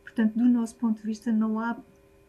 Portanto, 0.03 0.37
do 0.37 0.45
nosso 0.45 0.75
ponto 0.75 1.01
de 1.01 1.07
vista, 1.07 1.31
não 1.31 1.59
há, 1.59 1.77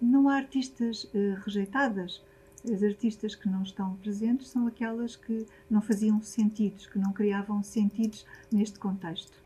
não 0.00 0.28
há 0.28 0.36
artistas 0.36 1.04
uh, 1.04 1.34
rejeitadas 1.44 2.22
as 2.70 2.82
artistas 2.82 3.34
que 3.34 3.48
não 3.48 3.62
estão 3.62 3.96
presentes 3.96 4.48
são 4.48 4.68
aquelas 4.68 5.16
que 5.16 5.46
não 5.68 5.82
faziam 5.82 6.22
sentidos, 6.22 6.86
que 6.86 6.98
não 6.98 7.12
criavam 7.12 7.60
sentidos 7.62 8.24
neste 8.52 8.78
contexto. 8.78 9.36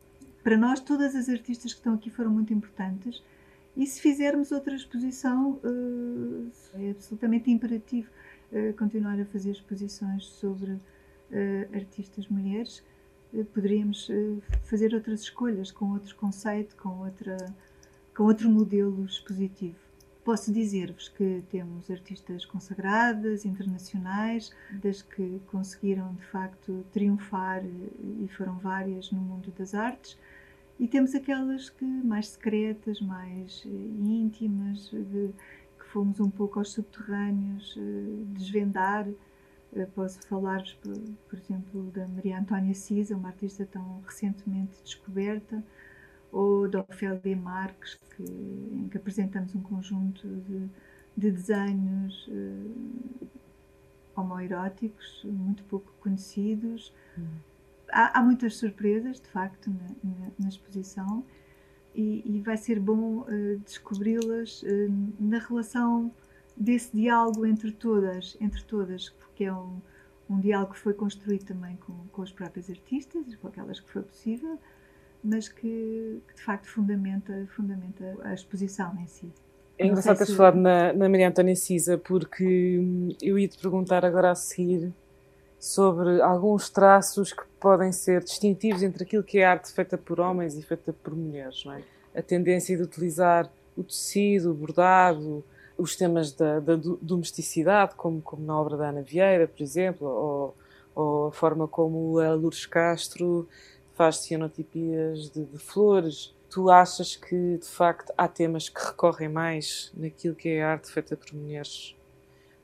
Para 0.43 0.57
nós, 0.57 0.81
todas 0.81 1.15
as 1.15 1.29
artistas 1.29 1.73
que 1.73 1.79
estão 1.79 1.95
aqui 1.95 2.11
foram 2.11 2.31
muito 2.31 2.53
importantes 2.53 3.23
e 3.75 3.87
se 3.87 4.01
fizermos 4.01 4.53
outra 4.53 4.77
exposição, 4.77 5.59
eh, 6.75 6.89
é 6.89 6.91
absolutamente 6.91 7.51
imperativo 7.51 8.11
eh, 8.53 8.73
continuar 8.73 9.19
a 9.19 9.25
fazer 9.25 9.53
exposições 9.53 10.27
sobre 10.27 10.79
artistas 11.75 12.29
mulheres. 12.29 12.85
Poderíamos 13.53 14.09
fazer 14.63 14.95
outras 14.95 15.23
escolhas, 15.23 15.73
com 15.73 15.91
outro 15.91 16.15
conceito, 16.15 16.77
com, 16.77 17.01
outra, 17.01 17.37
com 18.17 18.25
outro 18.25 18.49
modelo 18.49 19.05
expositivo. 19.05 19.77
Posso 20.25 20.51
dizer-vos 20.53 21.09
que 21.09 21.45
temos 21.51 21.91
artistas 21.91 22.45
consagradas, 22.47 23.45
internacionais, 23.45 24.51
das 24.83 25.03
que 25.03 25.41
conseguiram 25.47 26.15
de 26.15 26.25
facto 26.27 26.85
triunfar 26.93 27.63
e 27.65 28.27
foram 28.37 28.59
várias 28.59 29.13
no 29.13 29.21
mundo 29.21 29.53
das 29.57 29.75
artes, 29.75 30.19
e 30.81 30.89
temos 30.89 31.15
aquelas 31.15 31.71
que 31.71 31.85
mais 31.85 32.29
secretas, 32.29 33.01
mais 33.01 33.63
eh, 33.67 33.69
íntimas, 33.69 34.91
de, 34.91 35.31
que 35.79 35.87
fomos 35.87 36.19
um 36.19 36.29
pouco 36.29 36.59
aos 36.59 36.73
subterrâneos 36.73 37.79
eh, 37.79 38.25
desvendar. 38.35 39.09
Eh, 39.75 39.87
posso 39.95 40.21
falar-vos, 40.27 40.75
por, 40.75 40.93
por 41.31 41.39
exemplo, 41.39 41.91
da 41.95 42.07
Maria 42.09 42.39
Antónia 42.39 42.75
Cisa, 42.75 43.17
uma 43.17 43.29
artista 43.29 43.65
tão 43.65 44.03
recentemente 44.07 44.83
descoberta, 44.83 45.65
ou 46.37 46.69
da 46.69 46.85
Ofélia 46.87 47.35
Marques, 47.35 47.99
que, 48.15 48.23
em 48.23 48.89
que 48.91 48.99
apresentamos 48.99 49.55
um 49.55 49.63
conjunto 49.63 50.29
de, 50.29 50.69
de 51.17 51.31
desenhos 51.31 52.29
uh, 52.29 53.27
homoeróticos 54.15 55.25
muito 55.25 55.65
pouco 55.65 55.91
conhecidos. 55.99 56.93
Há, 57.91 58.19
há, 58.19 58.23
muitas 58.23 58.57
surpresas, 58.59 59.19
de 59.19 59.29
facto, 59.29 59.71
na, 59.71 59.89
na, 60.05 60.27
na 60.41 60.49
exposição 60.49 61.25
e, 61.95 62.23
e, 62.27 62.43
vai 62.43 62.59
ser 62.59 62.79
bom 62.79 63.21
uh, 63.21 63.59
descobri-las 63.65 64.63
uh, 64.63 64.67
na 65.19 65.39
relação 65.39 66.13
desse 66.55 66.95
diálogo 66.95 67.47
entre 67.47 67.73
todas, 67.73 68.37
entre 68.43 68.63
todas, 68.65 69.09
porque 69.09 69.45
é 69.45 69.53
um, 69.55 69.81
um 70.29 70.39
diálogo 70.39 70.75
que 70.75 70.81
foi 70.81 70.93
construído 70.93 71.47
também 71.47 71.77
com, 71.77 71.95
com 72.13 72.21
os 72.21 72.31
próprios 72.31 72.69
artistas, 72.69 73.35
com 73.37 73.49
aquelas 73.49 73.81
que 73.81 73.91
foi 73.91 74.03
possível, 74.03 74.61
mas 75.27 75.49
que, 75.49 76.23
que 76.29 76.35
de 76.35 76.43
facto 76.43 76.67
fundamenta, 76.67 77.47
fundamenta 77.55 78.17
a 78.23 78.33
exposição 78.33 78.97
em 79.01 79.07
si. 79.07 79.33
É 79.79 79.87
engraçado 79.87 80.17
teres 80.17 80.31
se... 80.31 80.37
falado 80.37 80.57
na, 80.57 80.93
na 80.93 81.09
Maria 81.09 81.29
Antónia 81.29 81.55
Cisa, 81.55 81.99
porque 81.99 82.79
hum, 82.79 83.09
eu 83.21 83.39
ia 83.39 83.49
te 83.49 83.59
perguntar 83.59 84.05
agora 84.05 84.31
a 84.31 84.35
seguir 84.35 84.93
sobre 85.59 86.21
alguns 86.23 86.71
traços 86.71 87.33
que 87.33 87.43
podem 87.61 87.91
ser 87.91 88.23
distintivos 88.23 88.83
entre 88.83 89.03
aquilo 89.03 89.23
que 89.23 89.39
é 89.39 89.45
arte 89.45 89.73
feita 89.73 89.99
por 89.99 90.21
homens 90.21 90.57
e 90.57 90.63
feita 90.63 90.93
por 90.93 91.15
mulheres. 91.15 91.65
É? 91.67 92.21
A 92.21 92.23
tendência 92.23 92.77
de 92.77 92.83
utilizar 92.83 93.51
o 93.77 93.83
tecido, 93.83 94.53
o 94.53 94.55
bordado, 94.55 95.45
os 95.77 95.97
temas 95.97 96.33
da, 96.33 96.61
da 96.61 96.77
domesticidade, 97.03 97.95
como, 97.97 98.23
como 98.23 98.45
na 98.47 98.59
obra 98.59 98.77
da 98.77 98.89
Ana 98.89 99.03
Vieira, 99.03 99.47
por 99.47 99.63
exemplo, 99.63 100.07
ou, 100.07 100.57
ou 100.95 101.27
a 101.27 101.33
forma 101.33 101.69
como 101.69 102.19
a 102.19 102.33
Lourdes 102.33 102.65
Castro 102.65 103.47
faz 103.97 104.19
cianotipias 104.19 105.31
de, 105.31 105.45
de 105.45 105.59
flores. 105.59 106.35
Tu 106.49 106.71
achas 106.71 107.17
que, 107.17 107.59
de 107.59 107.67
facto, 107.67 108.13
há 108.17 108.29
temas 108.29 108.69
que 108.69 108.81
recorrem 108.81 109.29
mais 109.29 109.91
naquilo 109.97 110.35
que 110.35 110.49
é 110.51 110.63
a 110.63 110.73
arte 110.73 110.93
feita 110.93 111.17
por 111.17 111.33
mulheres? 111.35 111.97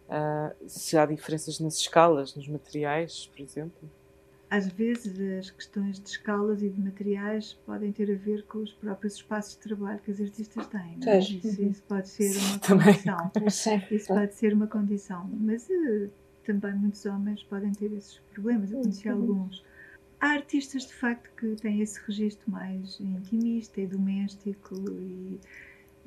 Uh, 0.06 0.68
se 0.68 0.96
há 0.96 1.06
diferenças 1.06 1.58
nas 1.58 1.76
escalas, 1.78 2.36
nos 2.36 2.46
materiais, 2.46 3.26
por 3.34 3.40
exemplo? 3.42 3.90
Às 4.50 4.66
vezes 4.68 5.18
as 5.38 5.50
questões 5.50 5.98
de 5.98 6.10
escalas 6.10 6.62
e 6.62 6.68
de 6.68 6.78
materiais 6.78 7.54
podem 7.64 7.90
ter 7.90 8.12
a 8.12 8.14
ver 8.14 8.44
com 8.44 8.58
os 8.58 8.72
próprios 8.74 9.14
espaços 9.14 9.54
de 9.54 9.60
trabalho 9.60 9.98
que 10.00 10.10
as 10.10 10.20
artistas 10.20 10.66
têm. 10.66 10.98
É? 11.06 11.18
Isso, 11.18 11.62
isso, 11.62 11.82
pode 11.84 12.08
ser 12.08 12.36
uma 12.36 12.58
condição. 12.60 13.32
Isso 13.90 14.08
pode 14.08 14.34
ser 14.34 14.52
uma 14.52 14.66
condição. 14.66 15.30
Mas 15.40 15.66
uh, 15.70 16.10
também 16.44 16.74
muitos 16.74 17.06
homens 17.06 17.42
podem 17.44 17.72
ter 17.72 17.90
esses 17.92 18.18
problemas. 18.34 18.70
Eu 18.70 18.80
conheci 18.82 19.08
uhum. 19.08 19.14
alguns 19.14 19.64
há 20.22 20.34
artistas 20.34 20.86
de 20.86 20.94
facto 20.94 21.28
que 21.36 21.56
têm 21.56 21.80
esse 21.80 22.00
registro 22.06 22.48
mais 22.50 22.98
intimista 23.00 23.80
e 23.80 23.86
doméstico 23.88 24.74
e, 24.88 25.40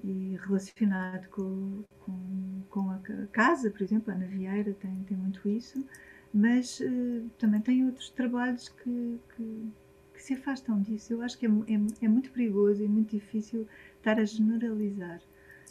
e 0.03 0.39
relacionado 0.41 1.27
com, 1.27 1.83
com, 1.99 2.61
com, 2.69 2.89
a 2.91 2.99
casa, 3.33 3.69
por 3.69 3.81
exemplo, 3.81 4.11
a 4.11 4.15
Ana 4.15 4.25
Vieira 4.25 4.73
tem, 4.73 4.95
tem 5.03 5.17
muito 5.17 5.47
isso, 5.49 5.85
mas 6.33 6.79
uh, 6.79 7.29
também 7.37 7.59
tem 7.59 7.85
outros 7.85 8.09
trabalhos 8.09 8.69
que, 8.69 9.19
que, 9.35 9.71
que, 10.13 10.23
se 10.23 10.33
afastam 10.33 10.81
disso. 10.81 11.11
Eu 11.11 11.21
acho 11.21 11.37
que 11.37 11.45
é, 11.45 11.49
é, 11.49 12.05
é, 12.05 12.07
muito 12.07 12.31
perigoso 12.31 12.81
e 12.81 12.87
muito 12.87 13.11
difícil 13.11 13.67
estar 13.97 14.17
a 14.17 14.23
generalizar. 14.23 15.21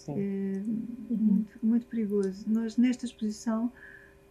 É 0.07 0.61
muito, 1.09 1.59
muito 1.63 1.87
perigoso. 1.87 2.45
Nós, 2.47 2.77
nesta 2.77 3.07
exposição, 3.07 3.73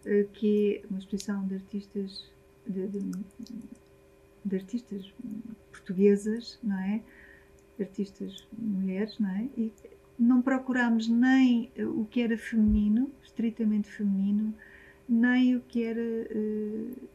uh, 0.06 0.28
que 0.34 0.82
é 0.84 0.88
uma 0.88 1.00
exposição 1.00 1.48
de 1.48 1.56
artistas 1.56 2.32
de, 2.68 2.88
de, 2.88 3.00
de 4.46 4.56
artistas 4.56 5.14
portuguesas, 5.72 6.60
não 6.64 6.80
é? 6.80 7.02
Artistas 7.80 8.48
mulheres, 8.58 9.18
não 9.20 9.30
é? 9.30 9.50
E 9.58 9.74
não 10.18 10.42
procuramos 10.42 11.08
nem 11.08 11.72
o 11.80 12.06
que 12.06 12.22
era 12.22 12.38
feminino, 12.38 13.12
estritamente 13.24 13.90
feminino, 13.90 14.54
nem 15.08 15.56
o 15.56 15.62
que 15.62 15.84
era 15.84 16.02
uh, 16.02 17.10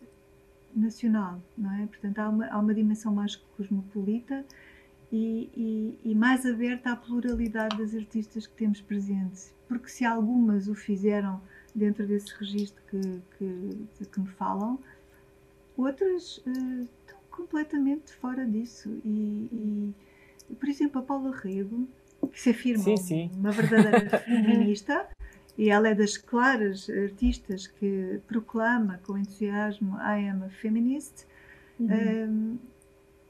nacional, 0.74 1.40
não 1.56 1.72
é? 1.74 1.86
Portanto, 1.86 2.18
há 2.18 2.28
uma, 2.28 2.46
há 2.46 2.58
uma 2.58 2.74
dimensão 2.74 3.14
mais 3.14 3.36
cosmopolita 3.36 4.44
e, 5.10 5.50
e, 5.56 6.10
e, 6.10 6.14
mais 6.14 6.44
aberta 6.44 6.92
à 6.92 6.96
pluralidade 6.96 7.78
das 7.78 7.94
artistas 7.94 8.46
que 8.46 8.54
temos 8.54 8.80
presentes. 8.80 9.54
Porque 9.66 9.88
se 9.88 10.04
algumas 10.04 10.68
o 10.68 10.74
fizeram 10.74 11.40
dentro 11.74 12.06
desse 12.06 12.34
registro 12.34 12.82
que, 12.90 13.00
que, 13.38 14.04
que 14.06 14.20
me 14.20 14.28
falam, 14.28 14.78
outras 15.76 16.42
estão 16.44 16.97
completamente 17.38 18.12
fora 18.14 18.44
disso. 18.44 19.00
E, 19.04 19.94
e, 20.50 20.54
por 20.56 20.68
exemplo, 20.68 21.00
a 21.00 21.04
Paula 21.04 21.36
Rego, 21.36 21.88
que 22.32 22.40
se 22.40 22.50
afirma 22.50 22.82
sim, 22.82 22.96
sim. 22.96 23.30
uma 23.36 23.52
verdadeira 23.52 24.18
feminista, 24.18 25.08
e 25.56 25.70
ela 25.70 25.88
é 25.88 25.94
das 25.94 26.16
claras 26.16 26.90
artistas 26.90 27.68
que 27.68 28.20
proclama 28.26 28.98
com 29.04 29.16
entusiasmo 29.16 29.96
I 29.98 30.28
am 30.28 30.44
a 30.44 30.50
feminist. 30.50 31.26
Uhum. 31.78 31.88
Um, 31.88 32.58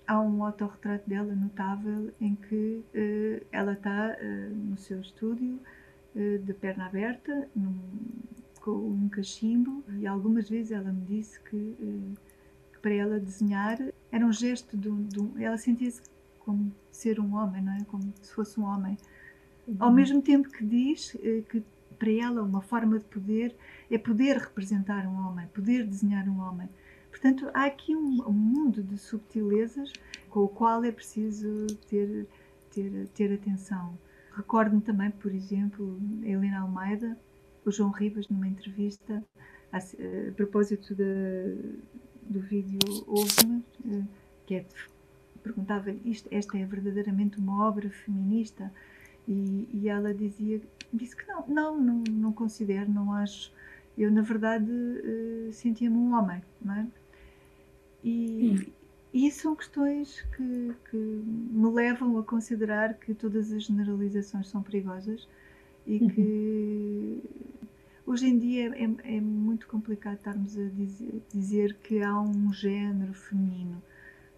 há 0.06 0.20
um 0.22 0.42
autorretrato 0.42 1.08
dela 1.08 1.34
notável 1.34 2.10
em 2.18 2.34
que 2.34 2.82
uh, 2.94 3.46
ela 3.52 3.74
está 3.74 4.16
uh, 4.18 4.54
no 4.54 4.78
seu 4.78 5.00
estúdio 5.00 5.60
uh, 6.16 6.38
de 6.38 6.54
perna 6.54 6.86
aberta 6.86 7.46
num, 7.54 7.78
com 8.62 8.72
um 8.72 9.08
cachimbo 9.10 9.84
e 9.98 10.06
algumas 10.06 10.48
vezes 10.48 10.72
ela 10.72 10.90
me 10.90 11.02
disse 11.02 11.38
que, 11.40 11.76
que 12.78 12.82
para 12.82 12.94
ela 12.94 13.20
desenhar 13.20 13.78
era 14.10 14.24
um 14.24 14.32
gesto 14.32 14.76
de, 14.76 14.90
de 14.90 15.44
ela 15.44 15.58
sentia-se 15.58 16.02
como 16.40 16.72
ser 16.90 17.20
um 17.20 17.34
homem 17.34 17.62
não 17.62 17.72
é 17.74 17.84
como 17.84 18.12
se 18.22 18.32
fosse 18.32 18.58
um 18.58 18.64
homem 18.64 18.96
uhum. 19.66 19.76
ao 19.78 19.92
mesmo 19.92 20.22
tempo 20.22 20.48
que 20.48 20.64
diz 20.64 21.16
que 21.48 21.62
para 21.98 22.12
ela 22.12 22.42
uma 22.42 22.60
forma 22.60 22.98
de 22.98 23.04
poder 23.06 23.54
é 23.90 23.98
poder 23.98 24.36
representar 24.36 25.06
um 25.06 25.26
homem, 25.26 25.46
poder 25.48 25.84
desenhar 25.84 26.28
um 26.28 26.40
homem. 26.40 26.68
Portanto, 27.10 27.50
há 27.52 27.64
aqui 27.64 27.96
um, 27.96 28.22
um 28.26 28.32
mundo 28.32 28.82
de 28.82 28.96
subtilezas 28.96 29.92
com 30.30 30.40
o 30.40 30.48
qual 30.48 30.84
é 30.84 30.92
preciso 30.92 31.66
ter, 31.88 32.26
ter, 32.70 33.08
ter 33.08 33.32
atenção. 33.32 33.98
Recordo-me 34.32 34.80
também, 34.80 35.10
por 35.10 35.34
exemplo, 35.34 35.98
Helena 36.22 36.60
Almeida, 36.60 37.18
o 37.64 37.72
João 37.72 37.90
Ribas, 37.90 38.28
numa 38.28 38.46
entrevista, 38.46 39.24
a, 39.72 39.78
a 39.78 40.32
propósito 40.36 40.94
de, 40.94 41.56
do 42.28 42.40
vídeo 42.40 42.78
Ouve-me, 43.06 43.64
eh, 43.86 44.04
que 44.46 44.54
é, 44.56 44.66
perguntava-lhe, 45.42 46.00
esta 46.30 46.58
é 46.58 46.64
verdadeiramente 46.64 47.38
uma 47.38 47.66
obra 47.66 47.88
feminista? 47.90 48.72
E, 49.26 49.68
e 49.72 49.88
ela 49.88 50.14
dizia 50.14 50.60
disse 50.92 51.16
que 51.16 51.26
não, 51.26 51.46
não, 51.46 51.80
não, 51.80 52.04
não 52.08 52.32
considero, 52.32 52.90
não 52.90 53.12
acho. 53.12 53.52
Eu, 53.96 54.10
na 54.10 54.22
verdade, 54.22 54.70
uh, 54.70 55.52
sentia-me 55.52 55.96
um 55.96 56.14
homem, 56.14 56.42
não 56.62 56.74
é? 56.74 56.86
E, 58.02 58.72
e 59.12 59.26
isso 59.26 59.42
são 59.42 59.56
questões 59.56 60.20
que, 60.36 60.74
que 60.90 60.96
me 60.96 61.70
levam 61.70 62.16
a 62.18 62.22
considerar 62.22 62.94
que 62.94 63.12
todas 63.12 63.52
as 63.52 63.64
generalizações 63.64 64.48
são 64.48 64.62
perigosas 64.62 65.26
e 65.86 65.98
uhum. 65.98 67.20
Hoje 68.10 68.26
em 68.26 68.38
dia 68.38 68.74
é, 68.74 69.16
é, 69.16 69.20
muito 69.20 69.66
complicado 69.66 70.16
estarmos 70.16 70.56
a 70.56 70.64
dizer, 70.68 71.22
dizer 71.32 71.74
que 71.74 72.02
há 72.02 72.20
um 72.20 72.52
género 72.52 73.12
feminino. 73.12 73.82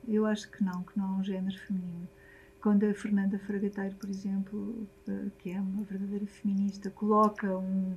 Eu 0.06 0.26
acho 0.26 0.50
que 0.50 0.62
não, 0.64 0.82
que 0.82 0.98
não 0.98 1.04
há 1.04 1.18
um 1.18 1.24
género 1.24 1.58
feminino 1.58 2.08
quando 2.60 2.84
a 2.84 2.94
Fernanda 2.94 3.38
Fragateiro, 3.38 3.96
por 3.96 4.08
exemplo, 4.08 4.86
eh, 5.08 5.30
que 5.38 5.50
é 5.50 5.60
uma 5.60 5.82
verdadeira 5.82 6.26
feminista, 6.26 6.90
coloca 6.90 7.56
um, 7.56 7.96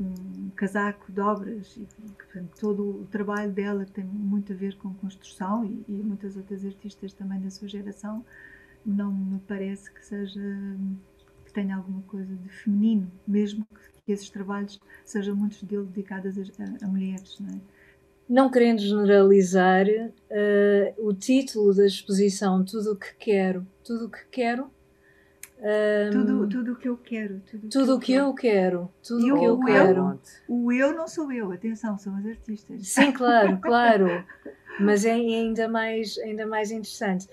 um 0.00 0.50
casaco 0.56 1.12
de 1.12 1.20
obras, 1.20 1.76
e 1.76 1.86
portanto, 2.16 2.58
todo 2.58 3.02
o 3.02 3.06
trabalho 3.06 3.52
dela 3.52 3.84
tem 3.84 4.04
muito 4.04 4.52
a 4.52 4.56
ver 4.56 4.76
com 4.78 4.94
construção 4.94 5.64
e, 5.64 5.84
e, 5.88 5.92
muitas 5.92 6.36
outras 6.36 6.64
artistas 6.64 7.12
também 7.12 7.40
da 7.40 7.50
sua 7.50 7.68
geração, 7.68 8.24
não 8.84 9.12
me 9.12 9.40
parece 9.40 9.92
que 9.92 10.04
seja 10.04 10.40
tenha 11.56 11.76
alguma 11.76 12.02
coisa 12.02 12.36
de 12.36 12.50
feminino, 12.50 13.10
mesmo 13.26 13.66
que 14.04 14.12
esses 14.12 14.28
trabalhos 14.28 14.78
sejam 15.06 15.34
muitos 15.34 15.62
deles 15.62 15.88
dedicados 15.88 16.36
a, 16.60 16.84
a, 16.84 16.88
mulheres, 16.88 17.38
não 17.40 17.56
é? 17.56 17.60
não 18.28 18.50
querendo 18.50 18.80
generalizar, 18.80 19.86
uh, 19.88 21.08
o 21.08 21.14
título 21.14 21.74
da 21.74 21.86
exposição 21.86 22.62
Tudo 22.62 22.92
o 22.92 22.96
que 22.96 23.14
Quero, 23.18 23.66
Tudo 23.82 24.06
o 24.06 24.10
que 24.10 24.26
Quero. 24.30 24.70
Um, 25.58 26.10
tudo, 26.10 26.48
tudo 26.50 26.72
o 26.72 26.76
que 26.76 26.86
eu 26.86 26.98
quero. 26.98 27.40
Tudo, 27.50 27.68
tudo 27.70 27.96
o 27.96 27.98
que, 27.98 28.12
eu, 28.12 28.34
quero. 28.34 28.90
Tudo 29.02 29.34
o 29.34 29.38
que 29.38 29.44
eu 29.46 29.58
quero. 29.60 30.20
O 30.46 30.70
eu 30.70 30.94
não 30.94 31.08
sou 31.08 31.32
eu, 31.32 31.50
atenção, 31.50 31.96
são 31.96 32.14
as 32.16 32.26
artistas. 32.26 32.86
Sim, 32.86 33.10
claro, 33.10 33.56
claro. 33.64 34.22
Mas 34.78 35.06
é 35.06 35.12
ainda 35.12 35.66
mais, 35.66 36.18
ainda 36.18 36.46
mais 36.46 36.70
interessante. 36.70 37.26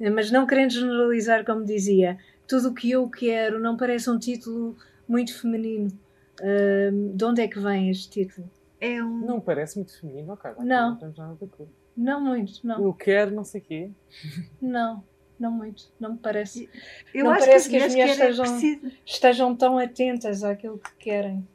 Mas 0.00 0.32
não 0.32 0.48
querendo 0.48 0.72
generalizar, 0.72 1.44
como 1.44 1.64
dizia, 1.64 2.18
tudo 2.50 2.70
o 2.70 2.74
que 2.74 2.90
eu 2.90 3.08
quero 3.08 3.60
não 3.60 3.76
parece 3.76 4.10
um 4.10 4.18
título 4.18 4.76
muito 5.08 5.38
feminino. 5.40 5.88
Uh, 6.40 7.14
de 7.14 7.24
onde 7.24 7.42
é 7.42 7.46
que 7.46 7.60
vem 7.60 7.90
este 7.90 8.10
título? 8.10 8.50
É 8.80 9.00
um... 9.04 9.24
Não 9.24 9.40
parece 9.40 9.76
muito 9.76 9.96
feminino, 10.00 10.32
ok. 10.32 10.50
Não. 10.58 10.90
Não 10.90 10.96
temos 10.96 11.16
nada 11.16 11.36
de. 11.46 11.68
Não 11.96 12.20
muito, 12.20 12.66
não. 12.66 12.82
Eu 12.82 12.92
quero 12.92 13.30
não 13.30 13.44
sei 13.44 13.60
o 13.60 13.64
quê. 13.64 13.90
Não, 14.60 15.04
não 15.38 15.52
muito. 15.52 15.92
Não 16.00 16.12
me 16.12 16.18
parece. 16.18 16.68
Eu 17.14 17.26
não 17.26 17.32
acho 17.32 17.46
parece 17.46 17.70
que, 17.70 17.78
que 17.78 17.84
as 17.84 17.92
mulheres 17.92 18.12
estejam, 18.14 18.44
preciso... 18.44 18.92
estejam 19.06 19.54
tão 19.56 19.78
atentas 19.78 20.42
àquilo 20.42 20.78
que 20.78 20.92
querem. 20.96 21.46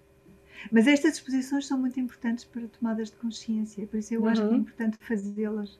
Mas 0.71 0.87
estas 0.87 1.15
exposições 1.15 1.67
são 1.67 1.77
muito 1.77 1.99
importantes 1.99 2.45
para 2.45 2.67
tomadas 2.67 3.09
de 3.09 3.17
consciência, 3.17 3.85
por 3.85 3.97
isso 3.97 4.13
eu 4.13 4.21
uhum. 4.21 4.27
acho 4.29 4.41
que 4.41 4.47
é 4.47 4.51
uhum. 4.51 4.57
importante 4.57 4.97
fazê-las. 5.01 5.79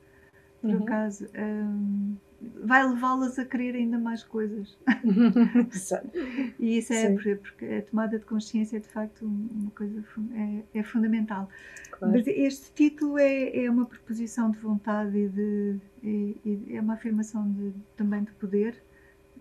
Por 0.62 0.72
uhum. 0.72 0.84
acaso, 0.84 1.28
um, 1.38 2.16
vai 2.64 2.88
levá-las 2.88 3.38
a 3.40 3.46
querer 3.46 3.76
ainda 3.76 3.98
mais 3.98 4.24
coisas. 4.24 4.78
e 6.60 6.78
isso 6.78 6.94
é 6.94 7.08
Sim. 7.18 7.38
porque 7.38 7.66
a 7.66 7.82
tomada 7.84 8.20
de 8.20 8.26
consciência 8.26 8.78
é 8.78 8.80
de 8.80 8.88
facto 8.88 9.26
uma 9.26 9.72
coisa 9.72 10.04
é, 10.34 10.80
é 10.80 10.84
fundamental. 10.84 11.50
Claro. 11.92 12.14
Mas 12.14 12.28
este 12.28 12.74
título 12.74 13.18
é, 13.18 13.66
é 13.66 13.70
uma 13.70 13.86
proposição 13.86 14.52
de 14.52 14.58
vontade 14.60 15.18
e, 15.18 15.30
de, 15.30 15.80
e, 16.04 16.38
e 16.46 16.76
é 16.76 16.82
uma 16.82 16.96
afirmação 16.96 17.52
de, 17.52 17.74
também 17.96 18.24
de 18.24 18.32
poder. 18.34 18.82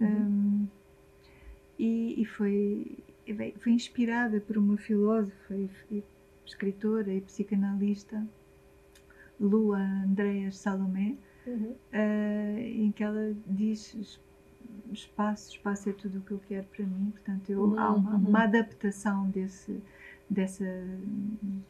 Uhum. 0.01 0.09
Um, 0.09 0.69
e, 1.79 2.23
e 2.23 2.25
foi, 2.25 2.99
foi 3.59 3.73
inspirada 3.73 4.41
por 4.41 4.57
uma 4.57 4.77
filósofa 4.77 5.55
e, 5.91 6.03
escritora 6.45 7.13
e 7.13 7.21
psicanalista, 7.21 8.27
Lua 9.41 9.79
Andreas 9.79 10.59
Salomé, 10.59 11.17
uhum. 11.47 11.75
uh, 11.93 12.59
em 12.59 12.93
que 12.93 13.03
ela 13.03 13.35
diz 13.47 14.21
espaço, 14.93 15.51
espaço 15.51 15.91
é 15.91 15.93
tudo 15.93 16.19
o 16.19 16.23
que 16.23 16.33
eu 16.33 16.41
quero 16.47 16.67
para 16.67 16.85
mim, 16.85 17.11
portanto 17.11 17.51
eu, 17.51 17.63
uhum. 17.63 17.79
há 17.79 17.93
uma, 17.93 18.15
uhum. 18.15 18.29
uma, 18.29 18.43
adaptação 18.45 19.29
desse, 19.31 19.81
dessa, 20.29 20.65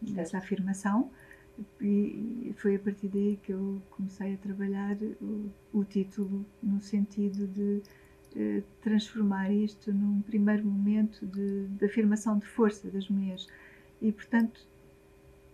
dessa 0.01 0.39
afirmação 0.39 1.11
e 1.81 2.53
foi 2.57 2.77
a 2.77 2.79
partir 2.79 3.09
daí 3.09 3.39
que 3.43 3.53
eu 3.53 3.81
comecei 3.91 4.35
a 4.35 4.37
trabalhar 4.39 4.97
o, 5.21 5.51
o 5.73 5.85
título 5.85 6.45
no 6.63 6.81
sentido 6.81 7.47
de 7.47 7.83
uh, 8.37 8.65
transformar 8.81 9.53
isto 9.53 9.93
num 9.93 10.21
primeiro 10.23 10.65
momento 10.65 11.25
de, 11.27 11.69
de 11.69 11.85
afirmação 11.85 12.39
de 12.39 12.47
força 12.47 12.91
das 12.91 13.09
mulheres 13.09 13.47
e 14.03 14.11
portanto 14.11 14.67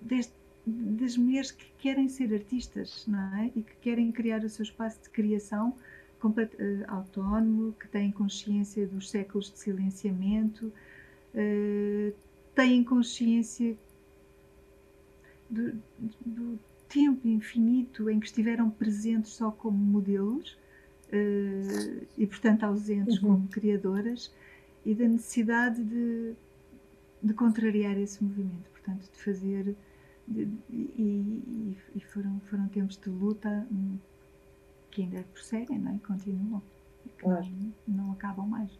deste 0.00 0.39
das 0.66 1.16
mulheres 1.16 1.50
que 1.50 1.66
querem 1.78 2.08
ser 2.08 2.32
artistas, 2.34 3.04
não 3.06 3.36
é? 3.36 3.50
E 3.56 3.62
que 3.62 3.74
querem 3.80 4.12
criar 4.12 4.44
o 4.44 4.48
seu 4.48 4.62
espaço 4.62 5.02
de 5.02 5.10
criação 5.10 5.74
completo, 6.20 6.56
uh, 6.56 6.84
autónomo, 6.88 7.72
que 7.72 7.88
têm 7.88 8.12
consciência 8.12 8.86
dos 8.86 9.10
séculos 9.10 9.50
de 9.50 9.58
silenciamento, 9.58 10.66
uh, 11.34 12.14
têm 12.54 12.84
consciência 12.84 13.76
do, 15.48 15.72
do, 16.24 16.58
tempo 16.88 17.28
infinito 17.28 18.10
em 18.10 18.18
que 18.18 18.26
estiveram 18.26 18.68
presentes 18.68 19.30
só 19.30 19.52
como 19.52 19.78
modelos 19.78 20.58
uh, 21.12 22.06
e, 22.18 22.26
portanto, 22.26 22.64
ausentes 22.64 23.22
uhum. 23.22 23.36
como 23.36 23.48
criadoras 23.48 24.32
e 24.84 24.92
da 24.92 25.06
necessidade 25.06 25.82
de, 25.84 26.32
de 27.22 27.32
contrariar 27.32 27.96
esse 27.96 28.22
movimento, 28.22 28.68
portanto, 28.70 29.08
de 29.12 29.22
fazer 29.22 29.76
e, 30.30 31.76
e, 31.94 32.00
foram, 32.00 32.40
foram 32.48 32.68
tempos 32.68 32.96
de 32.96 33.10
luta 33.10 33.66
hum, 33.70 33.98
que 34.90 35.02
ainda 35.02 35.22
prosseguem, 35.32 35.78
não 35.78 35.94
é? 35.94 35.98
continuam, 36.06 36.62
que 37.02 37.10
claro. 37.22 37.46
não, 37.86 38.04
não 38.04 38.12
acabam 38.12 38.46
mais. 38.46 38.70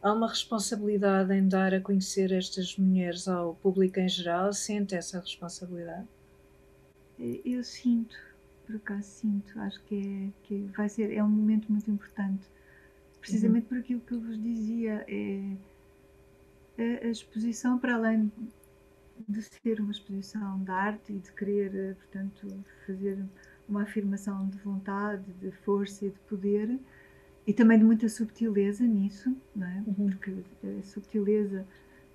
Há 0.00 0.12
uma 0.12 0.28
responsabilidade 0.28 1.32
em 1.32 1.46
dar 1.46 1.72
a 1.74 1.80
conhecer 1.80 2.32
estas 2.32 2.76
mulheres 2.76 3.28
ao 3.28 3.54
público 3.54 4.00
em 4.00 4.08
geral? 4.08 4.52
Sente 4.52 4.94
essa 4.94 5.20
responsabilidade? 5.20 6.06
Eu 7.18 7.62
sinto, 7.62 8.16
por 8.66 8.76
acaso 8.76 9.04
sinto. 9.04 9.58
Acho 9.60 9.80
que, 9.84 9.94
é, 9.94 10.46
que 10.46 10.70
vai 10.76 10.88
ser, 10.88 11.12
é 11.12 11.22
um 11.22 11.28
momento 11.28 11.70
muito 11.70 11.88
importante. 11.88 12.44
Precisamente 13.20 13.62
uhum. 13.62 13.68
por 13.68 13.78
aquilo 13.78 14.00
que 14.00 14.12
eu 14.12 14.20
vos 14.20 14.42
dizia. 14.42 15.04
É, 15.06 15.56
a, 16.78 17.06
a 17.06 17.08
exposição, 17.08 17.78
para 17.78 17.94
além 17.94 18.32
de 19.28 19.42
ser 19.42 19.80
uma 19.80 19.92
exposição 19.92 20.62
de 20.62 20.70
arte 20.70 21.12
e 21.12 21.18
de 21.18 21.32
querer, 21.32 21.74
eh, 21.74 21.94
portanto, 21.94 22.64
fazer 22.86 23.18
uma 23.68 23.82
afirmação 23.82 24.48
de 24.48 24.58
vontade, 24.58 25.24
de 25.40 25.50
força 25.50 26.06
e 26.06 26.10
de 26.10 26.18
poder 26.20 26.78
e 27.46 27.52
também 27.52 27.78
de 27.78 27.84
muita 27.84 28.08
subtileza 28.08 28.84
nisso, 28.84 29.34
não 29.54 29.66
é? 29.66 29.82
Uhum. 29.86 30.10
Porque 30.10 30.36
a 30.78 30.82
subtileza 30.82 31.66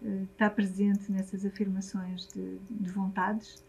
uh, 0.02 0.24
está 0.32 0.50
presente 0.50 1.12
nessas 1.12 1.46
afirmações 1.46 2.28
de, 2.28 2.58
de, 2.70 2.92
vontades 2.92 3.64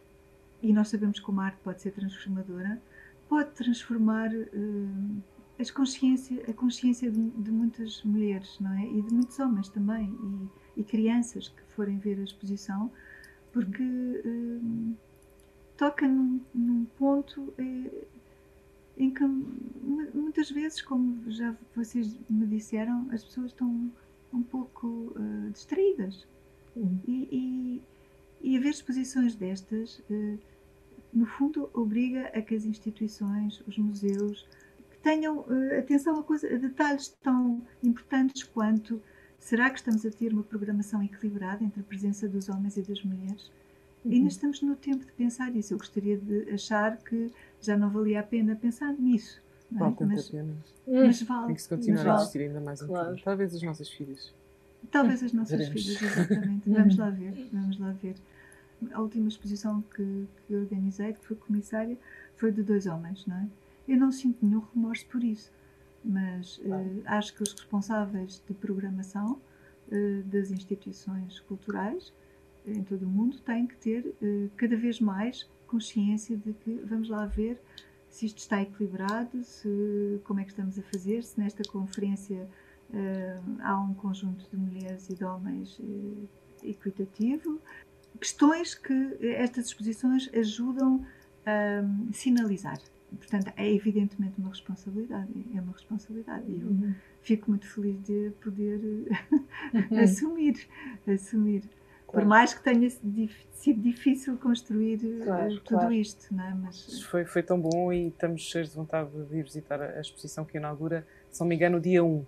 e 0.62 0.72
nós 0.72 0.88
sabemos 0.88 1.18
como 1.18 1.40
a 1.40 1.46
arte 1.46 1.58
pode 1.62 1.80
ser 1.80 1.92
transformadora, 1.92 2.80
pode 3.28 3.50
transformar 3.50 4.30
uh, 4.32 5.22
as 5.58 5.70
consciência, 5.70 6.42
a 6.48 6.52
consciência 6.52 7.10
de, 7.10 7.30
de, 7.30 7.50
muitas 7.50 8.02
mulheres, 8.04 8.56
não 8.60 8.72
é? 8.74 8.84
E 8.84 9.02
de 9.02 9.12
muitos 9.12 9.38
homens 9.40 9.68
também 9.68 10.16
e, 10.76 10.80
e 10.80 10.84
crianças 10.84 11.48
que 11.48 11.62
forem 11.74 11.98
ver 11.98 12.20
a 12.20 12.22
exposição, 12.22 12.90
porque 13.52 13.82
uh, 13.82 14.96
toca 15.76 16.06
num, 16.06 16.40
num 16.54 16.84
ponto 16.98 17.54
em 18.98 19.10
que 19.10 19.24
muitas 19.24 20.50
vezes, 20.50 20.82
como 20.82 21.30
já 21.30 21.54
vocês 21.74 22.18
me 22.28 22.46
disseram, 22.46 23.08
as 23.12 23.24
pessoas 23.24 23.52
estão 23.52 23.90
um 24.32 24.42
pouco 24.42 24.86
uh, 25.16 25.50
distraídas. 25.52 26.26
Uhum. 26.74 26.98
E, 27.06 27.82
e, 28.42 28.50
e 28.50 28.56
haver 28.56 28.70
exposições 28.70 29.36
destas, 29.36 30.00
uh, 30.10 30.38
no 31.12 31.26
fundo, 31.26 31.70
obriga 31.72 32.26
a 32.34 32.42
que 32.42 32.54
as 32.54 32.64
instituições, 32.64 33.62
os 33.66 33.78
museus, 33.78 34.46
que 34.90 34.98
tenham 34.98 35.38
uh, 35.38 35.78
atenção 35.78 36.18
a, 36.18 36.22
coisa, 36.24 36.52
a 36.52 36.58
detalhes 36.58 37.08
tão 37.22 37.62
importantes 37.82 38.42
quanto 38.42 39.00
será 39.38 39.70
que 39.70 39.78
estamos 39.78 40.04
a 40.04 40.10
ter 40.10 40.32
uma 40.32 40.42
programação 40.42 41.02
equilibrada 41.02 41.64
entre 41.64 41.80
a 41.80 41.84
presença 41.84 42.28
dos 42.28 42.48
homens 42.48 42.76
e 42.76 42.82
das 42.82 43.02
mulheres? 43.02 43.50
Uhum. 44.04 44.12
Ainda 44.12 44.28
estamos 44.28 44.62
no 44.62 44.76
tempo 44.76 45.04
de 45.04 45.12
pensar 45.12 45.54
isso. 45.54 45.74
Eu 45.74 45.78
gostaria 45.78 46.16
de 46.16 46.50
achar 46.50 46.96
que 46.98 47.30
já 47.60 47.76
não 47.76 47.90
valia 47.90 48.20
a 48.20 48.22
pena 48.22 48.54
pensar 48.56 48.92
nisso. 48.92 49.40
Não 49.70 49.86
é? 49.86 49.90
Vale 49.90 50.12
mas, 50.12 50.28
a 50.28 50.30
pena. 50.30 50.56
Mas 50.86 51.22
vale. 51.22 51.46
Tem 51.46 51.54
que 51.54 51.62
se 51.62 51.68
continuar 51.68 52.06
a 52.06 52.14
existir 52.16 52.42
ainda 52.42 52.60
mais 52.60 52.82
um 52.82 52.86
claro. 52.86 53.16
Talvez 53.22 53.54
as 53.54 53.62
nossas 53.62 53.88
filhas. 53.88 54.34
Talvez 54.90 55.22
as 55.22 55.32
nossas 55.34 55.58
Veremos. 55.58 55.82
filhas, 55.82 56.02
exatamente. 56.02 56.70
Vamos 56.70 56.96
lá 56.96 57.10
ver. 57.10 57.48
Vamos 57.52 57.78
lá 57.78 57.92
ver. 57.92 58.14
A 58.92 59.00
última 59.00 59.28
exposição 59.28 59.82
que, 59.94 60.26
que 60.46 60.54
organizei, 60.54 61.12
que 61.12 61.24
foi 61.24 61.36
comissária, 61.36 61.98
foi 62.36 62.52
de 62.52 62.62
dois 62.62 62.86
homens, 62.86 63.26
não 63.26 63.36
é? 63.36 63.48
Eu 63.88 63.96
não 63.96 64.12
sinto 64.12 64.44
nenhum 64.44 64.62
remorso 64.72 65.04
por 65.06 65.24
isso, 65.24 65.50
mas 66.04 66.58
uh, 66.58 67.02
acho 67.06 67.34
que 67.34 67.42
os 67.42 67.52
responsáveis 67.52 68.42
de 68.46 68.54
programação 68.54 69.40
uh, 69.88 70.22
das 70.24 70.50
instituições 70.50 71.40
culturais 71.40 72.12
em 72.66 72.82
todo 72.84 73.04
o 73.04 73.08
mundo 73.08 73.38
têm 73.40 73.66
que 73.66 73.76
ter 73.76 74.14
cada 74.54 74.76
vez 74.76 75.00
mais 75.00 75.48
consciência 75.66 76.36
de 76.36 76.52
que 76.52 76.74
vamos 76.84 77.08
lá 77.08 77.24
ver 77.24 77.58
se 78.10 78.26
isto 78.26 78.38
está 78.38 78.60
equilibrado, 78.60 79.42
se, 79.42 80.20
como 80.24 80.40
é 80.40 80.44
que 80.44 80.50
estamos 80.50 80.78
a 80.78 80.82
fazer, 80.82 81.24
se 81.24 81.40
nesta 81.40 81.62
conferência 81.62 82.46
há 83.60 83.80
um 83.80 83.94
conjunto 83.94 84.46
de 84.50 84.56
mulheres 84.58 85.08
e 85.08 85.14
de 85.14 85.24
homens 85.24 85.80
equitativo. 86.62 87.58
Questões 88.20 88.74
que 88.74 89.16
estas 89.22 89.66
exposições 89.66 90.28
ajudam 90.34 91.06
a 91.46 91.82
um, 91.82 92.12
sinalizar. 92.12 92.78
Portanto, 93.16 93.52
é 93.56 93.70
evidentemente 93.70 94.34
uma 94.38 94.50
responsabilidade, 94.50 95.28
é 95.54 95.60
uma 95.60 95.72
responsabilidade. 95.72 96.44
E 96.48 96.60
eu 96.60 96.68
uhum. 96.68 96.94
fico 97.22 97.50
muito 97.50 97.66
feliz 97.66 98.00
de 98.02 98.32
poder 98.42 98.80
uhum. 99.72 99.98
assumir, 100.02 100.66
assumir 101.06 101.62
Claro. 102.08 102.24
Por 102.24 102.24
mais 102.24 102.54
que 102.54 102.62
tenha 102.62 102.88
sido 102.88 103.82
difícil 103.82 104.38
construir 104.38 104.98
eh, 105.04 105.24
claro, 105.24 105.60
tudo 105.60 105.78
claro. 105.78 105.92
isto, 105.92 106.34
não 106.34 106.42
é? 106.42 106.54
Mas 106.54 107.02
foi, 107.02 107.26
foi 107.26 107.42
tão 107.42 107.60
bom 107.60 107.92
e 107.92 108.08
estamos 108.08 108.40
cheios 108.40 108.70
de 108.70 108.76
vontade 108.76 109.10
de 109.10 109.36
ir 109.36 109.42
visitar 109.42 109.78
a 109.78 110.00
exposição 110.00 110.42
que 110.42 110.56
inaugura, 110.56 111.06
se 111.30 111.38
não 111.40 111.46
me 111.46 111.54
engano, 111.54 111.78
dia 111.78 112.02
1. 112.02 112.24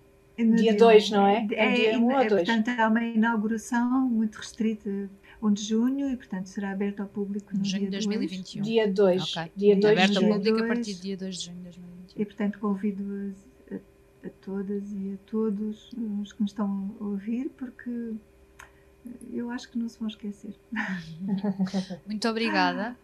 Dia 0.55 0.75
2, 0.75 1.09
não 1.09 1.25
é? 1.25 1.47
É, 1.51 1.65
é 1.65 1.73
dia 1.73 1.99
1 1.99 2.05
um 2.05 2.11
é, 2.11 2.19
ou 2.19 2.29
2? 2.29 2.47
Portanto, 2.47 2.79
há 2.79 2.87
uma 2.87 3.03
inauguração 3.03 4.01
muito 4.01 4.35
restrita, 4.35 5.09
1 5.41 5.53
de 5.53 5.63
junho, 5.63 6.09
e 6.09 6.15
portanto 6.15 6.47
será 6.47 6.71
aberto 6.71 7.01
ao 7.01 7.07
público 7.07 7.55
no 7.55 7.65
junho 7.65 7.89
dia 7.89 7.91
2021. 7.91 8.61
Dia 8.61 8.91
2. 8.91 9.23
Okay. 9.23 9.51
Dia 9.55 9.75
2 9.75 9.85
aberto 9.85 10.17
ao 10.17 10.33
público 10.33 10.63
a 10.63 10.67
partir 10.67 10.93
de 10.93 11.01
dia 11.01 11.17
2 11.17 11.35
de 11.35 11.45
junho 11.45 11.57
de 11.57 11.63
2021. 11.63 12.21
E 12.21 12.25
portanto 12.25 12.59
convido 12.59 13.33
a, 13.71 13.75
a, 14.27 14.29
todas 14.41 14.91
e 14.91 15.13
a 15.13 15.17
todos 15.29 15.91
os 16.21 16.33
que 16.33 16.41
me 16.41 16.47
estão 16.47 16.95
a 16.99 17.03
ouvir, 17.03 17.49
porque 17.57 18.13
eu 19.33 19.49
acho 19.49 19.69
que 19.69 19.77
não 19.77 19.89
se 19.89 19.97
vão 19.99 20.07
esquecer. 20.07 20.53
Muito 22.05 22.27
obrigada. 22.27 22.95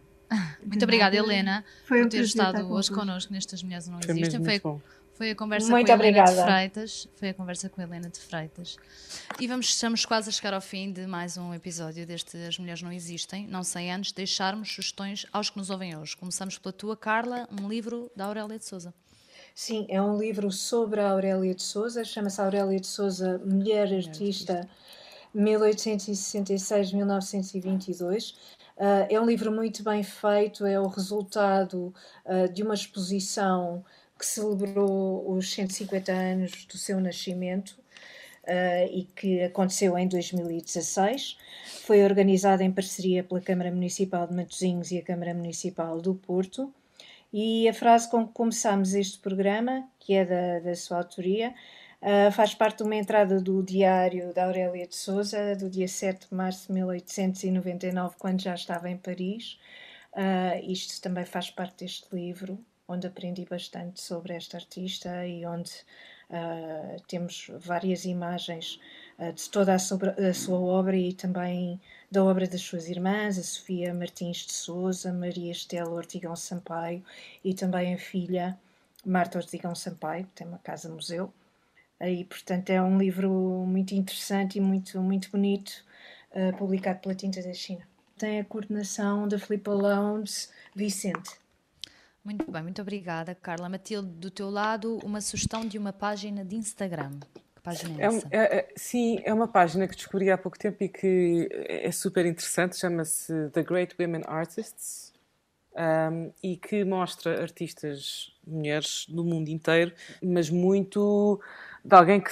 Muito 0.64 0.84
obrigada, 0.84 1.16
Helena, 1.16 1.64
Foi 1.86 2.02
por 2.02 2.10
ter 2.10 2.22
estado 2.22 2.70
hoje 2.70 2.90
connosco 2.92 3.32
nestas 3.32 3.62
Mulheres 3.62 3.88
Não 3.88 3.98
Existem. 3.98 4.44
Foi, 4.44 4.58
Foi, 4.58 4.80
foi 5.18 5.30
a 5.32 5.34
conversa 5.34 5.68
Muito 5.68 5.88
com 5.88 5.94
obrigada. 5.94 6.30
Helena 6.30 6.46
de 6.46 6.52
Freitas. 6.52 7.08
Foi 7.16 7.28
a 7.30 7.34
conversa 7.34 7.68
com 7.68 7.80
a 7.80 7.84
Helena 7.84 8.08
de 8.08 8.20
Freitas. 8.20 8.76
E 9.40 9.48
vamos, 9.48 9.68
estamos 9.68 10.06
quase 10.06 10.28
a 10.28 10.32
chegar 10.32 10.54
ao 10.54 10.60
fim 10.60 10.92
de 10.92 11.08
mais 11.08 11.36
um 11.36 11.52
episódio 11.52 12.06
deste 12.06 12.36
As 12.36 12.56
Mulheres 12.56 12.82
Não 12.82 12.92
Existem. 12.92 13.44
Não 13.48 13.64
sem 13.64 13.92
antes 13.92 14.12
deixarmos 14.12 14.72
sugestões 14.72 15.26
aos 15.32 15.50
que 15.50 15.58
nos 15.58 15.70
ouvem 15.70 15.96
hoje. 15.96 16.16
Começamos 16.16 16.56
pela 16.56 16.72
tua, 16.72 16.96
Carla, 16.96 17.48
um 17.60 17.68
livro 17.68 18.08
da 18.14 18.26
Aurélia 18.26 18.60
de 18.60 18.64
Souza. 18.64 18.94
Sim, 19.52 19.86
é 19.88 20.00
um 20.00 20.16
livro 20.16 20.52
sobre 20.52 21.00
a 21.00 21.10
Aurélia 21.10 21.52
de 21.52 21.64
Souza, 21.64 22.04
chama-se 22.04 22.40
Aurélia 22.40 22.78
de 22.78 22.86
Souza, 22.86 23.42
Mulher 23.44 23.92
Artista, 23.92 24.68
Mulher 25.34 25.60
artista 25.64 25.98
1866-1922. 26.94 28.34
Uh, 28.76 29.06
é 29.10 29.20
um 29.20 29.26
livro 29.26 29.50
muito 29.50 29.82
bem 29.82 30.04
feito, 30.04 30.64
é 30.64 30.78
o 30.78 30.86
resultado 30.86 31.92
uh, 32.24 32.48
de 32.52 32.62
uma 32.62 32.74
exposição 32.74 33.84
que 34.18 34.26
celebrou 34.26 35.30
os 35.30 35.52
150 35.52 36.12
anos 36.12 36.64
do 36.66 36.76
seu 36.76 37.00
nascimento 37.00 37.70
uh, 38.44 38.90
e 38.92 39.04
que 39.14 39.42
aconteceu 39.42 39.96
em 39.96 40.08
2016. 40.08 41.38
Foi 41.84 42.02
organizada 42.02 42.64
em 42.64 42.72
parceria 42.72 43.22
pela 43.22 43.40
Câmara 43.40 43.70
Municipal 43.70 44.26
de 44.26 44.34
Matosinhos 44.34 44.90
e 44.90 44.98
a 44.98 45.02
Câmara 45.02 45.32
Municipal 45.34 46.00
do 46.00 46.14
Porto. 46.14 46.72
E 47.32 47.68
a 47.68 47.74
frase 47.74 48.10
com 48.10 48.26
que 48.26 48.32
começamos 48.32 48.94
este 48.94 49.18
programa, 49.18 49.86
que 50.00 50.14
é 50.14 50.24
da, 50.24 50.60
da 50.60 50.74
sua 50.74 50.98
autoria, 50.98 51.54
Uh, 52.00 52.30
faz 52.30 52.54
parte 52.54 52.78
de 52.78 52.84
uma 52.84 52.94
entrada 52.94 53.40
do 53.40 53.60
diário 53.60 54.32
da 54.32 54.44
Aurélia 54.44 54.86
de 54.86 54.94
Souza, 54.94 55.56
do 55.56 55.68
dia 55.68 55.88
7 55.88 56.28
de 56.28 56.34
março 56.34 56.68
de 56.68 56.74
1899, 56.74 58.14
quando 58.18 58.40
já 58.40 58.54
estava 58.54 58.88
em 58.88 58.96
Paris. 58.96 59.58
Uh, 60.12 60.70
isto 60.70 61.00
também 61.02 61.24
faz 61.24 61.50
parte 61.50 61.84
deste 61.84 62.06
livro, 62.14 62.64
onde 62.88 63.06
aprendi 63.06 63.44
bastante 63.44 64.00
sobre 64.00 64.32
esta 64.34 64.56
artista 64.56 65.26
e 65.26 65.44
onde 65.46 65.70
uh, 66.30 67.00
temos 67.06 67.50
várias 67.60 68.04
imagens 68.04 68.80
de 69.34 69.50
toda 69.50 69.74
a, 69.74 69.78
sobre, 69.80 70.10
a, 70.10 70.32
sua 70.32 70.60
obra 70.60 70.96
e 70.96 71.12
também 71.12 71.80
da 72.08 72.22
obra 72.22 72.46
das 72.46 72.60
suas 72.60 72.88
irmãs, 72.88 73.36
a 73.36 73.42
Sofia 73.42 73.92
Martins 73.92 74.46
de 74.46 74.52
Souza, 74.52 75.12
Maria 75.12 75.50
Estela 75.50 75.90
Ortigão 75.90 76.36
Sampaio 76.36 77.02
e 77.44 77.52
também 77.52 77.94
a 77.94 77.98
filha 77.98 78.56
Marta 79.04 79.38
Ortigão 79.38 79.74
Sampaio, 79.74 80.24
que 80.26 80.32
tem 80.32 80.46
uma 80.46 80.58
casa-museu. 80.58 81.32
E, 82.00 82.24
portanto, 82.24 82.70
é 82.70 82.80
um 82.80 82.96
livro 82.96 83.30
muito 83.66 83.94
interessante 83.94 84.58
e 84.58 84.60
muito, 84.60 85.00
muito 85.00 85.30
bonito, 85.30 85.84
uh, 86.30 86.56
publicado 86.56 87.00
pela 87.00 87.14
Tinta 87.14 87.42
da 87.42 87.52
China. 87.52 87.86
Tem 88.16 88.40
a 88.40 88.44
coordenação 88.44 89.26
da 89.26 89.38
Filipa 89.38 89.72
Lowndes 89.72 90.52
Vicente. 90.74 91.40
Muito 92.28 92.52
bem, 92.52 92.62
muito 92.62 92.82
obrigada, 92.82 93.34
Carla. 93.34 93.70
Matilde, 93.70 94.06
do 94.06 94.30
teu 94.30 94.50
lado, 94.50 94.98
uma 95.02 95.18
sugestão 95.18 95.66
de 95.66 95.78
uma 95.78 95.94
página 95.94 96.44
de 96.44 96.56
Instagram. 96.56 97.12
Que 97.54 97.62
página 97.62 97.98
é, 97.98 98.04
é 98.04 98.06
essa? 98.06 98.28
É, 98.30 98.58
é, 98.58 98.68
sim, 98.76 99.18
é 99.24 99.32
uma 99.32 99.48
página 99.48 99.88
que 99.88 99.96
descobri 99.96 100.30
há 100.30 100.36
pouco 100.36 100.58
tempo 100.58 100.84
e 100.84 100.90
que 100.90 101.48
é 101.50 101.90
super 101.90 102.26
interessante, 102.26 102.76
chama-se 102.76 103.32
The 103.54 103.62
Great 103.62 103.96
Women 103.98 104.24
Artists 104.26 105.14
um, 105.74 106.30
e 106.42 106.58
que 106.58 106.84
mostra 106.84 107.40
artistas 107.40 108.30
mulheres 108.46 109.06
do 109.08 109.24
mundo 109.24 109.48
inteiro, 109.48 109.94
mas 110.22 110.50
muito 110.50 111.40
de 111.82 111.96
alguém 111.96 112.20
que, 112.20 112.30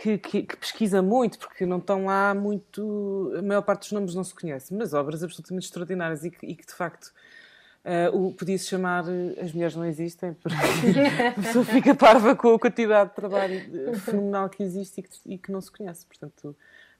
que, 0.00 0.18
que, 0.18 0.42
que, 0.44 0.56
pesquisa 0.56 1.02
muito, 1.02 1.38
porque 1.38 1.66
não 1.66 1.76
estão 1.76 2.06
lá 2.06 2.32
muito. 2.32 3.34
A 3.36 3.42
maior 3.42 3.60
parte 3.60 3.80
dos 3.80 3.92
nomes 3.92 4.14
não 4.14 4.24
se 4.24 4.34
conhece, 4.34 4.72
mas 4.72 4.94
obras 4.94 5.22
absolutamente 5.22 5.66
extraordinárias 5.66 6.24
e 6.24 6.30
que, 6.30 6.46
de 6.46 6.72
facto. 6.72 7.12
Uh, 7.86 8.32
podia-se 8.32 8.66
chamar 8.66 9.04
eh, 9.08 9.40
As 9.40 9.52
Mulheres 9.52 9.76
Não 9.76 9.84
Existem, 9.84 10.34
porque 10.34 10.56
a 11.28 11.40
pessoa 11.40 11.64
fica 11.64 11.94
parva 11.94 12.34
com 12.34 12.54
a 12.54 12.58
quantidade 12.58 13.10
de 13.10 13.14
trabalho 13.14 13.60
fenomenal 14.00 14.48
que 14.48 14.60
existe 14.60 14.98
e 14.98 15.02
que, 15.04 15.08
e 15.26 15.38
que 15.38 15.52
não 15.52 15.60
se 15.60 15.70
conhece. 15.70 16.04
Portanto, 16.04 16.56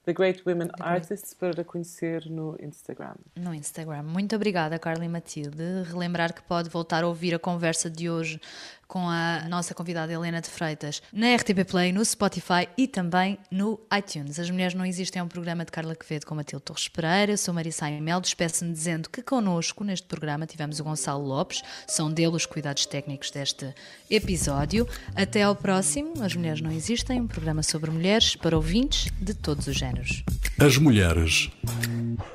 The 0.06 0.12
Great 0.12 0.44
Women 0.46 0.68
The 0.68 0.84
Artists 0.84 1.34
para 1.34 1.64
conhecer 1.64 2.30
no 2.30 2.56
Instagram. 2.62 3.16
No 3.34 3.52
Instagram. 3.52 4.04
Muito 4.04 4.36
obrigada, 4.36 4.78
Carla 4.78 5.04
e 5.04 5.08
Matilde. 5.08 5.82
Relembrar 5.90 6.32
que 6.32 6.42
pode 6.42 6.70
voltar 6.70 7.02
a 7.02 7.08
ouvir 7.08 7.34
a 7.34 7.38
conversa 7.40 7.90
de 7.90 8.08
hoje 8.08 8.40
com 8.86 9.08
a 9.08 9.48
nossa 9.48 9.74
convidada 9.74 10.12
Helena 10.12 10.40
de 10.40 10.48
Freitas 10.48 11.02
na 11.12 11.34
RTP 11.34 11.64
Play, 11.68 11.92
no 11.92 12.04
Spotify 12.04 12.68
e 12.76 12.86
também 12.86 13.38
no 13.50 13.80
iTunes. 13.96 14.38
As 14.38 14.50
Mulheres 14.50 14.74
Não 14.74 14.84
Existem 14.84 15.20
é 15.20 15.22
um 15.22 15.28
programa 15.28 15.64
de 15.64 15.72
Carla 15.72 15.94
Quevedo 15.94 16.26
com 16.26 16.34
Matilde 16.34 16.64
Torres 16.64 16.88
Pereira. 16.88 17.32
Eu 17.32 17.38
sou 17.38 17.52
Marissa 17.52 17.90
Mel. 17.90 18.20
Despeço-me 18.20 18.72
dizendo 18.72 19.08
que 19.10 19.22
connosco 19.22 19.84
neste 19.84 20.06
programa 20.06 20.46
tivemos 20.46 20.80
o 20.80 20.84
Gonçalo 20.84 21.24
Lopes. 21.24 21.62
São 21.86 22.10
dele 22.10 22.36
os 22.36 22.46
cuidados 22.46 22.86
técnicos 22.86 23.30
deste 23.30 23.74
episódio. 24.10 24.88
Até 25.14 25.42
ao 25.42 25.54
próximo. 25.54 26.14
As 26.22 26.34
Mulheres 26.34 26.60
Não 26.60 26.70
Existem, 26.70 27.20
um 27.20 27.26
programa 27.26 27.62
sobre 27.62 27.90
mulheres 27.90 28.36
para 28.36 28.56
ouvintes 28.56 29.10
de 29.20 29.34
todos 29.34 29.66
os 29.66 29.76
géneros. 29.76 30.22
As 30.58 30.76
mulheres 30.78 31.50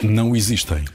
não 0.01 0.35
existem. 0.35 0.85